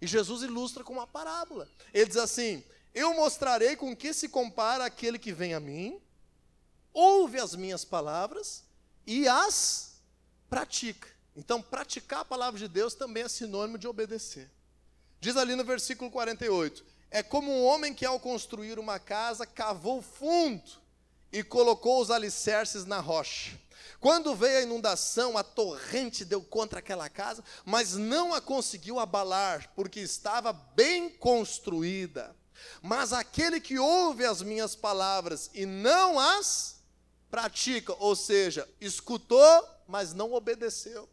[0.02, 1.68] E Jesus ilustra com uma parábola.
[1.94, 6.00] Ele diz assim: Eu mostrarei com que se compara aquele que vem a mim,
[6.94, 8.64] ouve as minhas palavras
[9.06, 10.02] e as
[10.50, 11.10] pratica.
[11.36, 14.50] Então, praticar a palavra de Deus também é sinônimo de obedecer.
[15.20, 20.02] Diz ali no versículo 48: É como um homem que, ao construir uma casa, cavou
[20.02, 20.87] fundo
[21.32, 23.60] e colocou os alicerces na rocha.
[24.00, 29.72] Quando veio a inundação, a torrente deu contra aquela casa, mas não a conseguiu abalar,
[29.76, 32.36] porque estava bem construída.
[32.82, 36.78] Mas aquele que ouve as minhas palavras e não as
[37.30, 41.10] pratica, ou seja, escutou, mas não obedeceu,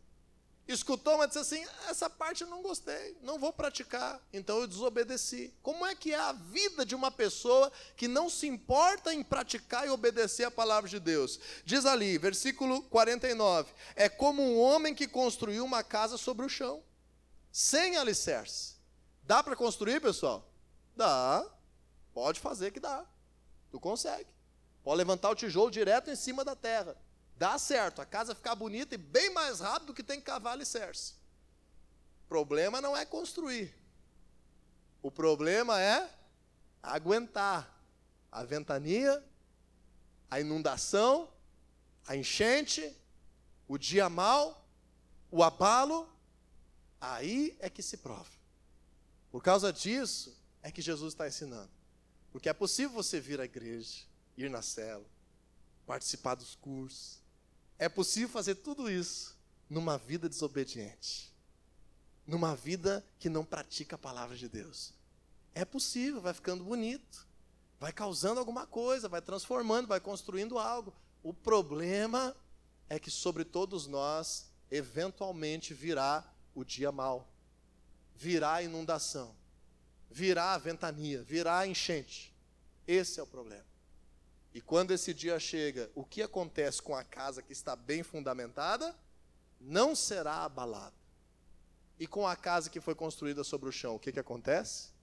[0.66, 5.52] escutou, mas disse assim: essa parte eu não gostei, não vou praticar, então eu desobedeci.
[5.62, 9.86] Como é que é a vida de uma pessoa que não se importa em praticar
[9.86, 11.38] e obedecer a palavra de Deus?
[11.64, 16.82] Diz ali, versículo 49: é como um homem que construiu uma casa sobre o chão,
[17.52, 18.74] sem alicerce.
[19.22, 20.50] Dá para construir, pessoal?
[20.96, 21.44] Dá,
[22.12, 23.04] pode fazer que dá,
[23.70, 24.28] tu consegue.
[24.82, 26.96] Pode levantar o tijolo direto em cima da terra.
[27.36, 30.52] Dá certo, a casa ficar bonita e bem mais rápido do que tem que cavar
[30.52, 31.14] alicerce.
[32.24, 33.74] O problema não é construir.
[35.02, 36.10] O problema é
[36.82, 37.70] aguentar
[38.30, 39.22] a ventania,
[40.30, 41.30] a inundação,
[42.06, 42.96] a enchente,
[43.66, 44.66] o dia mal,
[45.30, 46.08] o abalo.
[47.00, 48.30] Aí é que se prova.
[49.30, 51.70] Por causa disso é que Jesus está ensinando.
[52.32, 54.04] Porque é possível você vir à igreja,
[54.36, 55.04] ir na cela,
[55.86, 57.23] participar dos cursos,
[57.78, 59.36] é possível fazer tudo isso
[59.68, 61.32] numa vida desobediente,
[62.26, 64.92] numa vida que não pratica a palavra de Deus.
[65.54, 67.26] É possível, vai ficando bonito,
[67.78, 70.94] vai causando alguma coisa, vai transformando, vai construindo algo.
[71.22, 72.34] O problema
[72.88, 77.28] é que sobre todos nós, eventualmente virá o dia mau,
[78.14, 79.34] virá a inundação,
[80.10, 82.32] virá a ventania, virá a enchente.
[82.86, 83.73] Esse é o problema.
[84.54, 88.94] E quando esse dia chega, o que acontece com a casa que está bem fundamentada?
[89.60, 90.94] Não será abalada.
[91.98, 94.94] E com a casa que foi construída sobre o chão, o que, que acontece?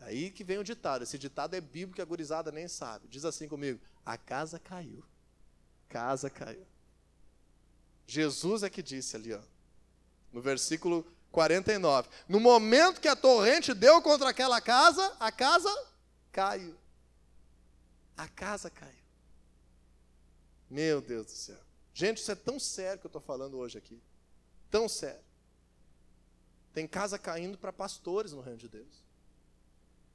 [0.00, 1.02] Aí que vem o ditado.
[1.02, 3.08] Esse ditado é bíblico, a gurizada nem sabe.
[3.08, 5.02] Diz assim comigo: a casa caiu.
[5.88, 6.66] Casa caiu.
[8.06, 9.40] Jesus é que disse ali, ó,
[10.32, 12.08] no versículo 49.
[12.28, 15.70] No momento que a torrente deu contra aquela casa, a casa
[16.30, 16.76] caiu.
[18.18, 18.92] A casa caiu.
[20.68, 21.60] Meu Deus do céu.
[21.94, 24.02] Gente, isso é tão sério que eu estou falando hoje aqui.
[24.68, 25.24] Tão sério.
[26.74, 29.04] Tem casa caindo para pastores no reino de Deus.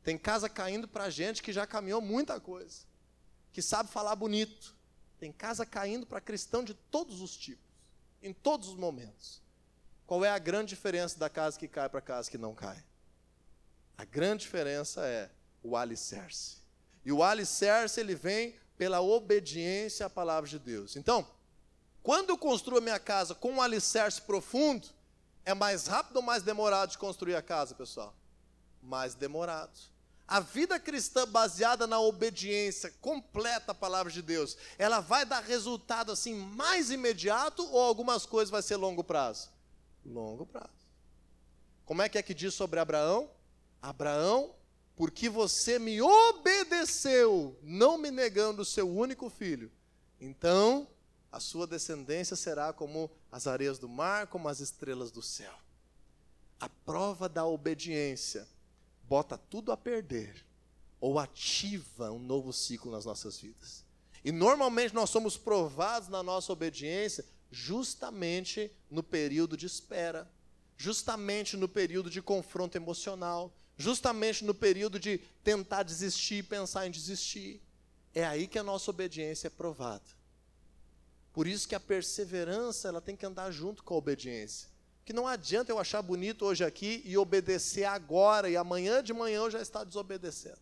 [0.03, 2.79] Tem casa caindo para gente que já caminhou muita coisa,
[3.53, 4.75] que sabe falar bonito.
[5.17, 7.71] Tem casa caindo para cristão de todos os tipos,
[8.21, 9.41] em todos os momentos.
[10.05, 12.83] Qual é a grande diferença da casa que cai para a casa que não cai?
[13.97, 15.31] A grande diferença é
[15.63, 16.62] o alicerce.
[17.05, 20.95] E o alicerce ele vem pela obediência à palavra de Deus.
[20.95, 21.27] Então,
[22.01, 24.87] quando eu construo a minha casa com um alicerce profundo,
[25.45, 28.15] é mais rápido ou mais demorado de construir a casa, pessoal?
[28.81, 29.77] Mais demorado.
[30.27, 36.11] A vida cristã baseada na obediência completa à palavra de Deus, ela vai dar resultado
[36.11, 39.49] assim mais imediato ou algumas coisas vai ser longo prazo?
[40.05, 40.69] Longo prazo.
[41.85, 43.29] Como é que é que diz sobre Abraão?
[43.81, 44.55] Abraão,
[44.95, 49.71] porque você me obedeceu, não me negando o seu único filho,
[50.19, 50.87] então
[51.31, 55.53] a sua descendência será como as areias do mar, como as estrelas do céu.
[56.59, 58.47] A prova da obediência
[59.03, 60.45] bota tudo a perder
[61.01, 63.83] ou ativa um novo ciclo nas nossas vidas.
[64.23, 70.31] E normalmente nós somos provados na nossa obediência justamente no período de espera,
[70.77, 76.91] justamente no período de confronto emocional, justamente no período de tentar desistir e pensar em
[76.91, 77.61] desistir.
[78.13, 80.03] É aí que a nossa obediência é provada.
[81.33, 84.69] Por isso que a perseverança ela tem que andar junto com a obediência.
[85.03, 89.37] Que não adianta eu achar bonito hoje aqui e obedecer agora e amanhã de manhã
[89.37, 90.61] eu já estar desobedecendo.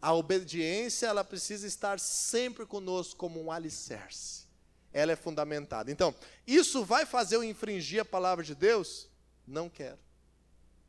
[0.00, 4.44] A obediência ela precisa estar sempre conosco como um alicerce.
[4.92, 5.90] Ela é fundamentada.
[5.90, 6.14] Então,
[6.46, 9.08] isso vai fazer eu infringir a palavra de Deus?
[9.46, 9.98] Não quero.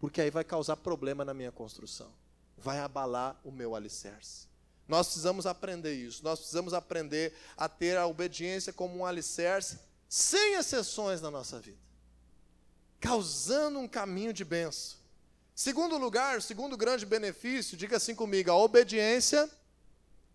[0.02, 2.12] Porque aí vai causar problema na minha construção.
[2.58, 4.48] Vai abalar o meu alicerce.
[4.88, 6.24] Nós precisamos aprender isso.
[6.24, 11.78] Nós precisamos aprender a ter a obediência como um alicerce, sem exceções na nossa vida,
[13.00, 14.98] causando um caminho de benção.
[15.54, 19.48] Segundo lugar, segundo grande benefício, diga assim comigo: a obediência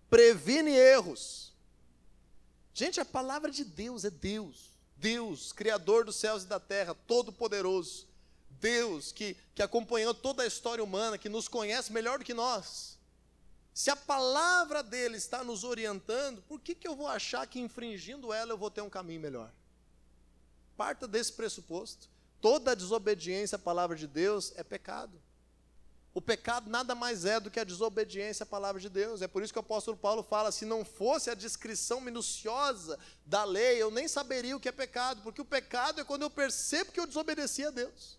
[0.09, 1.53] previne erros.
[2.73, 4.71] Gente, a palavra de Deus é Deus.
[4.97, 8.06] Deus, Criador dos céus e da terra, Todo-Poderoso.
[8.61, 12.97] Deus que, que acompanhou toda a história humana, que nos conhece melhor do que nós.
[13.73, 18.33] Se a palavra dele está nos orientando, por que, que eu vou achar que infringindo
[18.33, 19.53] ela eu vou ter um caminho melhor?
[20.77, 22.09] Parta desse pressuposto.
[22.41, 25.21] Toda desobediência à palavra de Deus é pecado.
[26.17, 29.21] O pecado nada mais é do que a desobediência à palavra de Deus.
[29.21, 33.45] É por isso que o apóstolo Paulo fala: se não fosse a descrição minuciosa da
[33.45, 36.91] lei, eu nem saberia o que é pecado, porque o pecado é quando eu percebo
[36.91, 38.19] que eu desobedeci a Deus.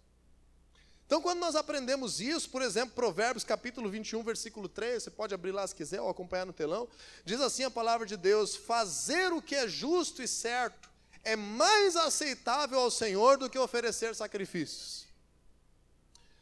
[1.08, 5.54] Então, quando nós aprendemos isso, por exemplo, Provérbios capítulo 21, versículo 3, você pode abrir
[5.54, 6.86] lá se quiser ou acompanhar no telão,
[7.24, 10.90] diz assim a palavra de Deus: Fazer o que é justo e certo
[11.24, 15.08] é mais aceitável ao Senhor do que oferecer sacrifícios.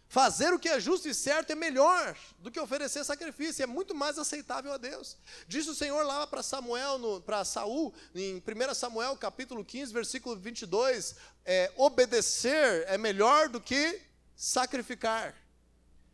[0.07, 3.93] Fazer o que é justo e certo é melhor do que oferecer sacrifício, é muito
[3.93, 5.15] mais aceitável a Deus.
[5.47, 11.15] Diz o Senhor lá para Samuel, para Saul, em 1 Samuel capítulo 15, versículo 22,
[11.45, 14.01] é, obedecer é melhor do que
[14.35, 15.35] sacrificar.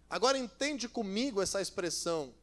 [0.10, 2.34] Agora entende comigo essa expressão.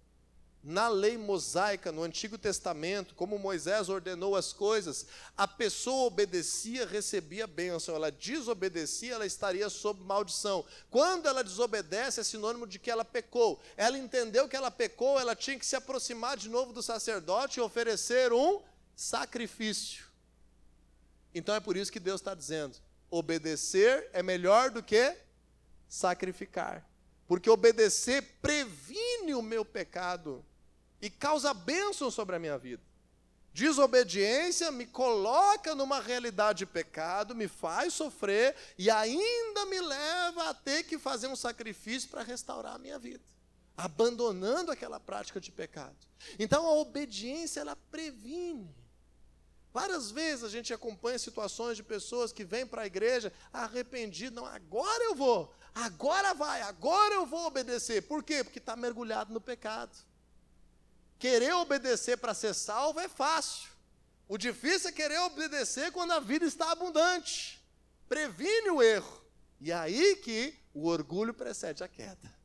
[0.63, 7.47] Na lei mosaica, no Antigo Testamento, como Moisés ordenou as coisas, a pessoa obedecia, recebia
[7.47, 7.95] bênção.
[7.95, 10.65] Ela desobedecia, ela estaria sob maldição.
[10.91, 13.61] Quando ela desobedece, é sinônimo de que ela pecou.
[13.77, 17.63] Ela entendeu que ela pecou, ela tinha que se aproximar de novo do sacerdote e
[17.63, 18.61] oferecer um
[18.97, 20.07] sacrifício.
[21.33, 22.77] Então é por isso que Deus está dizendo:
[23.11, 25.17] obedecer é melhor do que
[25.89, 26.87] sacrificar.
[27.27, 30.45] Porque obedecer previne o meu pecado
[31.01, 32.83] e causa bênção sobre a minha vida.
[33.53, 40.55] Desobediência me coloca numa realidade de pecado, me faz sofrer e ainda me leva a
[40.55, 43.25] ter que fazer um sacrifício para restaurar a minha vida,
[43.77, 45.97] abandonando aquela prática de pecado.
[46.39, 48.73] Então a obediência ela previne.
[49.73, 54.47] Várias vezes a gente acompanha situações de pessoas que vêm para a igreja arrependidas, não,
[54.47, 55.53] agora eu vou,
[55.85, 58.03] agora vai, agora eu vou obedecer.
[58.03, 58.43] Por quê?
[58.43, 59.97] Porque está mergulhado no pecado.
[61.19, 63.69] Querer obedecer para ser salvo é fácil.
[64.29, 67.65] O difícil é querer obedecer quando a vida está abundante.
[68.09, 69.23] Previne o erro.
[69.61, 72.38] E aí que o orgulho precede a queda.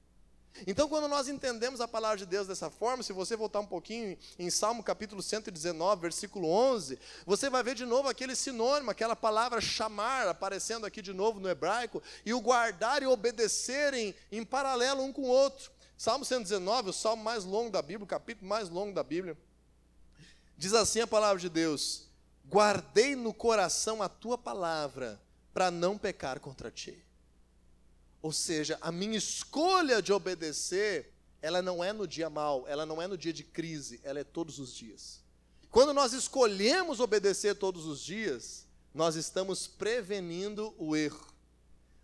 [0.68, 4.18] Então, quando nós entendemos a palavra de Deus dessa forma, se você voltar um pouquinho
[4.38, 9.60] em Salmo capítulo 119, versículo 11, você vai ver de novo aquele sinônimo, aquela palavra
[9.60, 15.12] chamar aparecendo aqui de novo no hebraico, e o guardar e obedecerem em paralelo um
[15.12, 15.72] com o outro.
[15.98, 19.38] Salmo 119, o salmo mais longo da Bíblia, o capítulo mais longo da Bíblia.
[20.56, 22.08] Diz assim a palavra de Deus:
[22.48, 25.20] Guardei no coração a tua palavra,
[25.54, 27.04] para não pecar contra ti.
[28.24, 31.12] Ou seja, a minha escolha de obedecer,
[31.42, 34.24] ela não é no dia mal, ela não é no dia de crise, ela é
[34.24, 35.22] todos os dias.
[35.70, 41.33] Quando nós escolhemos obedecer todos os dias, nós estamos prevenindo o erro.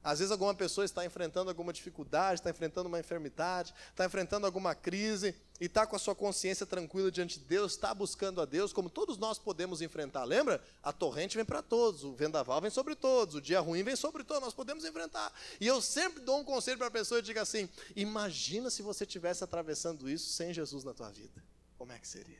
[0.02, 4.74] Às vezes alguma pessoa está enfrentando alguma dificuldade, está enfrentando uma enfermidade, está enfrentando alguma
[4.74, 8.72] crise e está com a sua consciência tranquila diante de Deus, está buscando a Deus,
[8.72, 10.24] como todos nós podemos enfrentar.
[10.24, 10.64] Lembra?
[10.82, 14.24] A torrente vem para todos, o vendaval vem sobre todos, o dia ruim vem sobre
[14.24, 15.34] todos, nós podemos enfrentar.
[15.60, 19.04] E eu sempre dou um conselho para a pessoa e digo assim: imagina se você
[19.04, 21.43] estivesse atravessando isso sem Jesus na tua vida.
[21.78, 22.39] Como é que seria?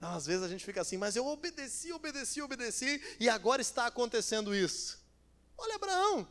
[0.00, 3.86] Não, às vezes a gente fica assim, mas eu obedeci, obedeci, obedeci, e agora está
[3.86, 5.05] acontecendo isso.
[5.58, 6.28] Olha Abraão,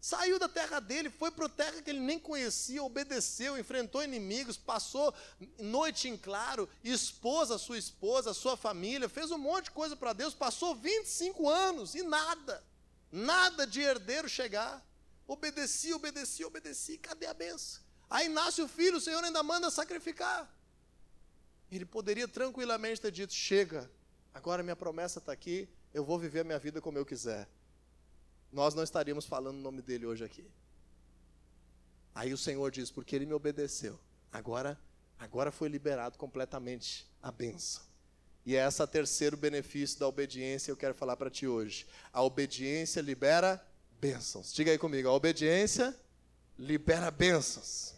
[0.00, 4.56] saiu da terra dele, foi para a terra que ele nem conhecia, obedeceu, enfrentou inimigos,
[4.56, 5.14] passou
[5.58, 9.96] noite em claro, expôs a sua esposa, a sua família, fez um monte de coisa
[9.96, 12.62] para Deus, passou 25 anos e nada,
[13.10, 14.84] nada de herdeiro chegar.
[15.26, 17.82] Obedeci, obedeci, obedeci, cadê a benção?
[18.10, 20.54] Aí nasce o filho, o Senhor ainda manda sacrificar.
[21.70, 23.90] Ele poderia tranquilamente ter dito: chega,
[24.34, 27.48] agora minha promessa está aqui, eu vou viver a minha vida como eu quiser
[28.54, 30.48] nós não estaríamos falando o nome dele hoje aqui.
[32.14, 33.98] Aí o Senhor diz: porque ele me obedeceu.
[34.32, 34.78] Agora,
[35.18, 37.82] agora foi liberado completamente a benção.
[38.46, 41.86] E é esse terceiro benefício da obediência que eu quero falar para ti hoje.
[42.12, 43.60] A obediência libera
[44.00, 44.52] bênçãos.
[44.52, 45.98] Diga aí comigo, a obediência
[46.56, 47.94] libera bênçãos.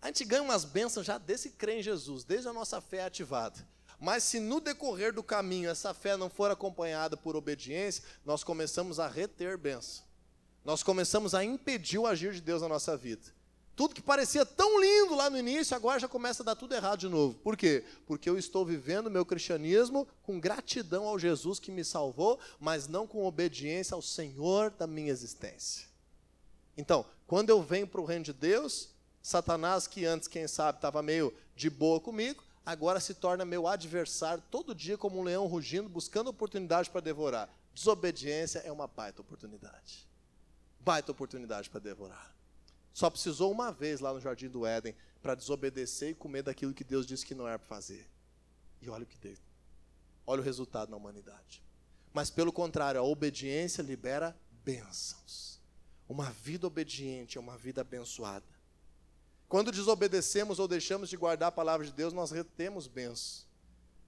[0.00, 3.66] A gente ganha umas bênçãos já desse crer em Jesus, desde a nossa fé ativada.
[3.98, 9.00] Mas se no decorrer do caminho essa fé não for acompanhada por obediência, nós começamos
[9.00, 10.04] a reter bênção.
[10.64, 13.34] Nós começamos a impedir o agir de Deus na nossa vida.
[13.76, 17.00] Tudo que parecia tão lindo lá no início, agora já começa a dar tudo errado
[17.00, 17.34] de novo.
[17.40, 17.84] Por quê?
[18.06, 23.06] Porque eu estou vivendo meu cristianismo com gratidão ao Jesus que me salvou, mas não
[23.06, 25.86] com obediência ao Senhor da minha existência.
[26.74, 28.88] Então, quando eu venho para o reino de Deus,
[29.22, 34.42] Satanás, que antes, quem sabe, estava meio de boa comigo, agora se torna meu adversário
[34.50, 37.48] todo dia como um leão rugindo, buscando oportunidade para devorar.
[37.72, 40.08] Desobediência é uma baita oportunidade.
[40.80, 42.34] Baita oportunidade para devorar.
[42.92, 46.82] Só precisou uma vez lá no jardim do Éden para desobedecer e comer daquilo que
[46.82, 48.10] Deus disse que não era para fazer.
[48.82, 49.36] E olha o que deu.
[50.26, 51.62] Olha o resultado na humanidade.
[52.12, 55.60] Mas pelo contrário, a obediência libera bênçãos.
[56.08, 58.55] Uma vida obediente é uma vida abençoada.
[59.48, 63.46] Quando desobedecemos ou deixamos de guardar a palavra de Deus, nós retemos bênçãos,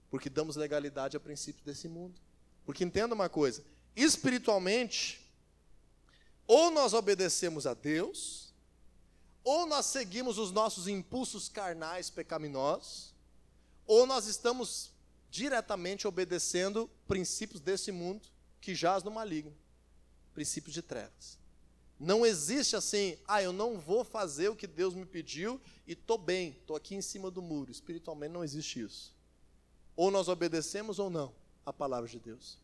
[0.09, 2.19] porque damos legalidade a princípios desse mundo.
[2.65, 3.63] Porque entenda uma coisa:
[3.95, 5.25] espiritualmente,
[6.45, 8.53] ou nós obedecemos a Deus,
[9.43, 13.13] ou nós seguimos os nossos impulsos carnais pecaminosos,
[13.87, 14.91] ou nós estamos
[15.31, 18.27] diretamente obedecendo princípios desse mundo
[18.59, 19.55] que jaz no maligno
[20.33, 21.38] princípios de trevas.
[21.99, 26.17] Não existe assim, ah, eu não vou fazer o que Deus me pediu e estou
[26.17, 27.69] bem, estou aqui em cima do muro.
[27.69, 29.13] Espiritualmente não existe isso.
[29.97, 31.35] Ou nós obedecemos ou não
[31.65, 32.57] a palavra de Deus.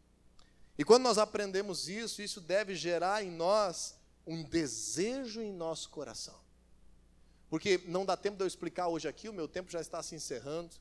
[0.77, 6.39] E quando nós aprendemos isso, isso deve gerar em nós um desejo em nosso coração.
[7.49, 10.15] Porque não dá tempo de eu explicar hoje aqui, o meu tempo já está se
[10.15, 10.75] encerrando,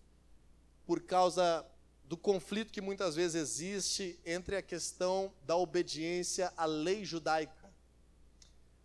[0.87, 1.67] por causa
[2.05, 7.64] do conflito que muitas vezes existe entre a questão da obediência à lei judaica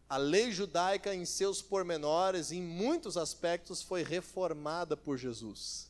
[0.10, 5.88] a lei judaica, em seus pormenores, em muitos aspectos, foi reformada por Jesus.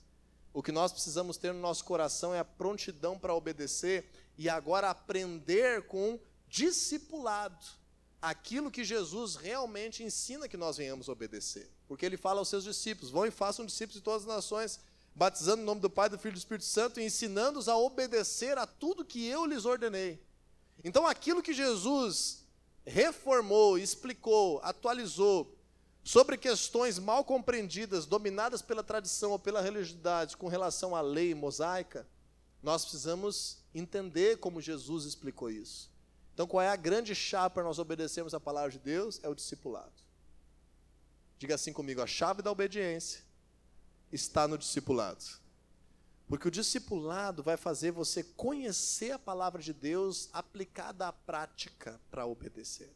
[0.53, 4.89] O que nós precisamos ter no nosso coração é a prontidão para obedecer e agora
[4.89, 7.65] aprender com discipulado
[8.22, 11.70] aquilo que Jesus realmente ensina que nós venhamos obedecer.
[11.88, 14.82] Porque ele fala aos seus discípulos: vão e façam discípulos de todas as nações,
[15.15, 18.57] batizando no nome do Pai, do Filho e do Espírito Santo e ensinando-os a obedecer
[18.57, 20.22] a tudo que eu lhes ordenei.
[20.84, 22.39] Então, aquilo que Jesus
[22.90, 25.56] reformou, explicou, atualizou
[26.04, 32.08] sobre questões mal compreendidas, dominadas pela tradição ou pela religiosidade com relação à lei mosaica,
[32.64, 35.92] nós precisamos entender como Jesus explicou isso.
[36.34, 39.20] Então, qual é a grande chave para nós obedecermos a palavra de Deus?
[39.22, 39.94] É o discipulado.
[41.38, 43.22] Diga assim comigo: a chave da obediência
[44.12, 45.24] está no discipulado.
[46.30, 52.28] Porque o discipulado vai fazer você conhecer a palavra de Deus aplicada à prática para
[52.28, 52.96] obedecer.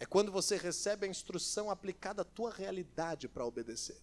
[0.00, 4.00] É quando você recebe a instrução aplicada à tua realidade para obedecer.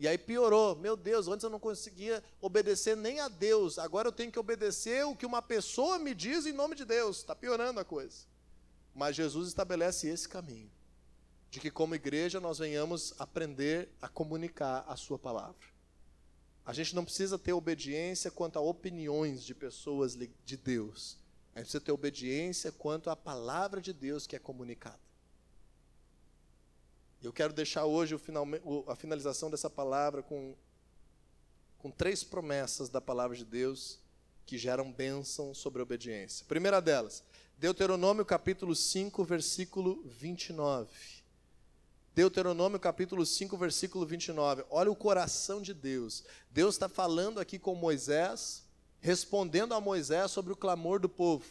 [0.00, 0.74] E aí piorou.
[0.74, 3.78] Meu Deus, antes eu não conseguia obedecer nem a Deus.
[3.78, 7.18] Agora eu tenho que obedecer o que uma pessoa me diz em nome de Deus.
[7.18, 8.26] Está piorando a coisa.
[8.92, 10.70] Mas Jesus estabelece esse caminho.
[11.48, 15.71] De que, como igreja, nós venhamos aprender a comunicar a Sua palavra.
[16.64, 21.16] A gente não precisa ter obediência quanto a opiniões de pessoas de Deus.
[21.54, 25.00] A gente precisa ter obediência quanto à palavra de Deus que é comunicada.
[27.22, 28.16] Eu quero deixar hoje
[28.88, 30.56] a finalização dessa palavra com,
[31.78, 33.98] com três promessas da palavra de Deus
[34.44, 36.44] que geram bênção sobre a obediência.
[36.46, 37.22] primeira delas,
[37.58, 41.21] Deuteronômio capítulo 5, versículo 29.
[42.14, 44.64] Deuteronômio capítulo 5, versículo 29.
[44.68, 46.22] Olha o coração de Deus.
[46.50, 48.64] Deus está falando aqui com Moisés,
[49.00, 51.44] respondendo a Moisés sobre o clamor do povo.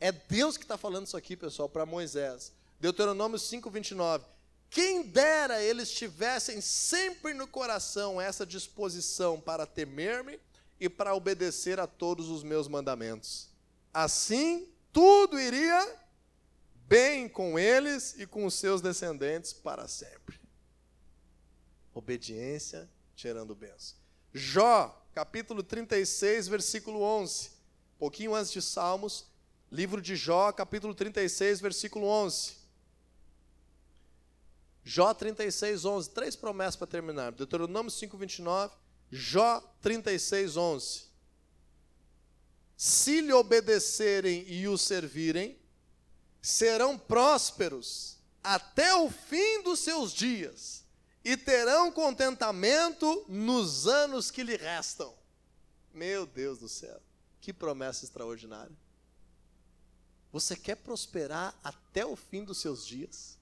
[0.00, 2.52] É Deus que está falando isso aqui, pessoal, para Moisés.
[2.80, 4.24] Deuteronômio 5, 29.
[4.68, 10.40] Quem dera eles tivessem sempre no coração essa disposição para temer-me
[10.80, 13.48] e para obedecer a todos os meus mandamentos.
[13.92, 15.96] Assim, tudo iria
[16.90, 20.40] bem com eles e com os seus descendentes para sempre.
[21.94, 23.96] Obediência gerando bênção.
[24.34, 27.52] Jó, capítulo 36, versículo 11.
[27.96, 29.26] pouquinho antes de Salmos,
[29.70, 32.58] livro de Jó, capítulo 36, versículo 11.
[34.82, 36.10] Jó 36, 11.
[36.10, 37.30] Três promessas para terminar.
[37.30, 38.74] Deuteronômio 5, 29.
[39.12, 41.04] Jó 36, 11.
[42.76, 45.59] Se lhe obedecerem e o servirem,
[46.40, 50.84] serão prósperos até o fim dos seus dias
[51.24, 55.14] e terão contentamento nos anos que lhe restam.
[55.92, 57.00] Meu Deus do céu,
[57.40, 58.76] que promessa extraordinária.
[60.32, 63.40] Você quer prosperar até o fim dos seus dias?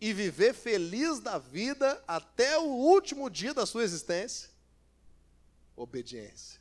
[0.00, 4.48] e viver feliz da vida até o último dia da sua existência?
[5.76, 6.60] Obediência.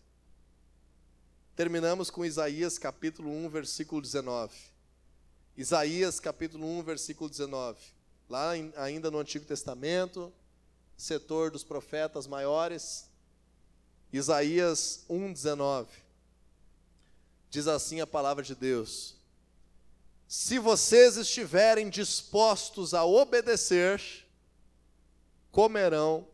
[1.56, 4.54] Terminamos com Isaías capítulo 1, versículo 19.
[5.58, 7.80] Isaías capítulo 1, versículo 19.
[8.30, 10.32] Lá em, ainda no Antigo Testamento,
[10.96, 13.10] setor dos profetas maiores,
[14.14, 15.90] Isaías 1, 19.
[17.50, 19.16] Diz assim a palavra de Deus:
[20.28, 24.00] se vocês estiverem dispostos a obedecer,
[25.52, 26.28] comerão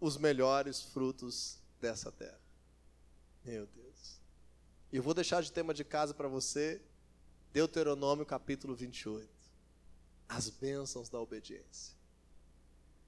[0.00, 2.40] os melhores frutos dessa terra.
[3.44, 4.20] Meu Deus.
[4.90, 6.80] E eu vou deixar de tema de casa para você,
[7.52, 9.28] Deuteronômio capítulo 28.
[10.28, 11.94] As bênçãos da obediência.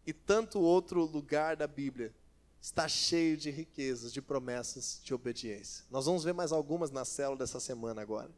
[0.06, 2.12] E tanto outro lugar da Bíblia
[2.60, 5.84] está cheio de riquezas, de promessas de obediência.
[5.90, 8.30] Nós vamos ver mais algumas na célula dessa semana agora.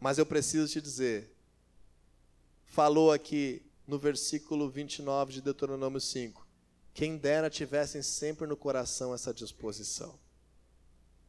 [0.00, 1.32] Mas eu preciso te dizer,
[2.64, 6.46] falou aqui no versículo 29 de Deuteronômio 5,
[6.92, 10.18] quem dera tivessem sempre no coração essa disposição.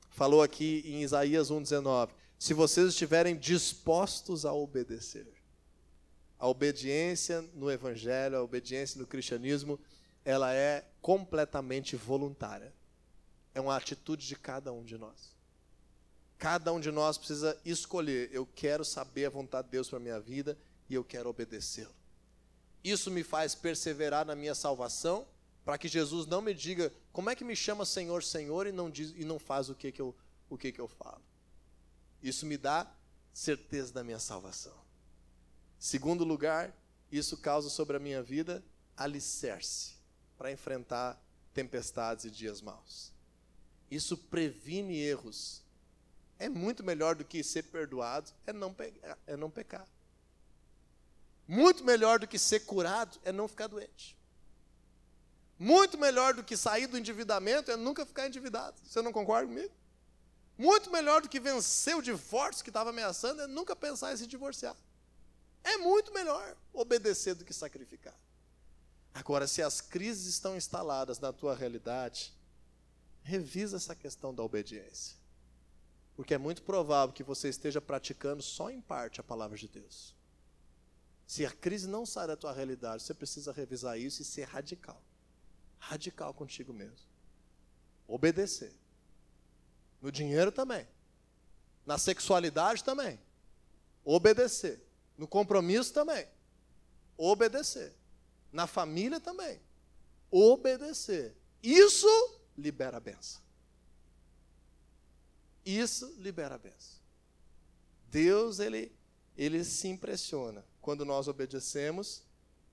[0.10, 2.10] Falou aqui em Isaías 1,19:
[2.40, 5.28] se vocês estiverem dispostos a obedecer.
[6.40, 9.78] A obediência no Evangelho, a obediência no cristianismo,
[10.24, 12.74] ela é completamente voluntária.
[13.54, 15.36] É uma atitude de cada um de nós.
[16.38, 20.02] Cada um de nós precisa escolher: eu quero saber a vontade de Deus para a
[20.02, 20.58] minha vida
[20.90, 21.94] e eu quero obedecê-lo.
[22.82, 25.28] Isso me faz perseverar na minha salvação,
[25.66, 28.90] para que Jesus não me diga como é que me chama Senhor, Senhor e não,
[28.90, 30.16] diz, e não faz o que, que, eu,
[30.50, 31.22] o que, que eu falo.
[32.22, 32.91] Isso me dá
[33.34, 34.78] certeza da minha salvação.
[35.78, 36.76] Segundo lugar,
[37.11, 38.63] isso causa sobre a minha vida
[38.97, 39.93] alicerce
[40.38, 41.22] para enfrentar
[41.53, 43.13] tempestades e dias maus.
[43.89, 45.63] Isso previne erros
[46.39, 48.74] é muito melhor do que ser perdoado, é não,
[49.28, 49.86] é não pecar.
[51.45, 54.17] Muito melhor do que ser curado é não ficar doente.
[55.57, 58.80] Muito melhor do que sair do endividamento é nunca ficar endividado.
[58.82, 59.74] Você não concorda comigo?
[60.60, 64.28] Muito melhor do que vencer o divórcio que estava ameaçando é nunca pensar em se
[64.28, 64.76] divorciar.
[65.64, 68.14] É muito melhor obedecer do que sacrificar.
[69.14, 72.34] Agora, se as crises estão instaladas na tua realidade,
[73.24, 75.16] revisa essa questão da obediência.
[76.14, 80.14] Porque é muito provável que você esteja praticando só em parte a palavra de Deus.
[81.26, 85.01] Se a crise não sai da tua realidade, você precisa revisar isso e ser radical.
[85.78, 87.07] Radical contigo mesmo.
[88.05, 88.74] Obedecer.
[90.02, 90.88] No dinheiro também.
[91.86, 93.20] Na sexualidade também.
[94.04, 94.82] Obedecer.
[95.18, 96.28] No compromisso também.
[97.18, 97.93] Obedecer.
[98.52, 99.60] Na família também.
[100.32, 101.36] Obedecer.
[101.62, 102.08] Isso
[102.58, 103.41] libera a benção.
[105.66, 107.00] Isso libera a benção.
[108.08, 108.91] Deus, ele,
[109.38, 112.24] ele se impressiona quando nós obedecemos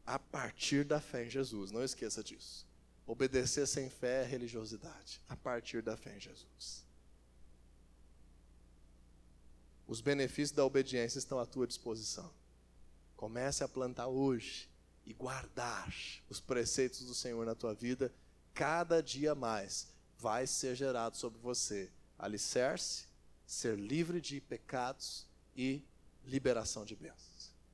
[0.07, 1.73] a partir da fé em Jesus.
[1.73, 2.67] Não esqueça disso.
[3.07, 6.86] Obedecer sem fé é religiosidade, a partir da fé em Jesus.
[9.87, 12.31] Os benefícios da obediência estão à tua disposição.
[13.17, 14.69] Comece a plantar hoje
[15.05, 15.95] e guardar
[16.29, 18.13] os preceitos do Senhor na tua vida,
[18.53, 23.07] cada dia mais vai ser gerado sobre você alicerce,
[23.47, 25.83] ser livre de pecados e
[26.25, 27.36] liberação de bênçãos.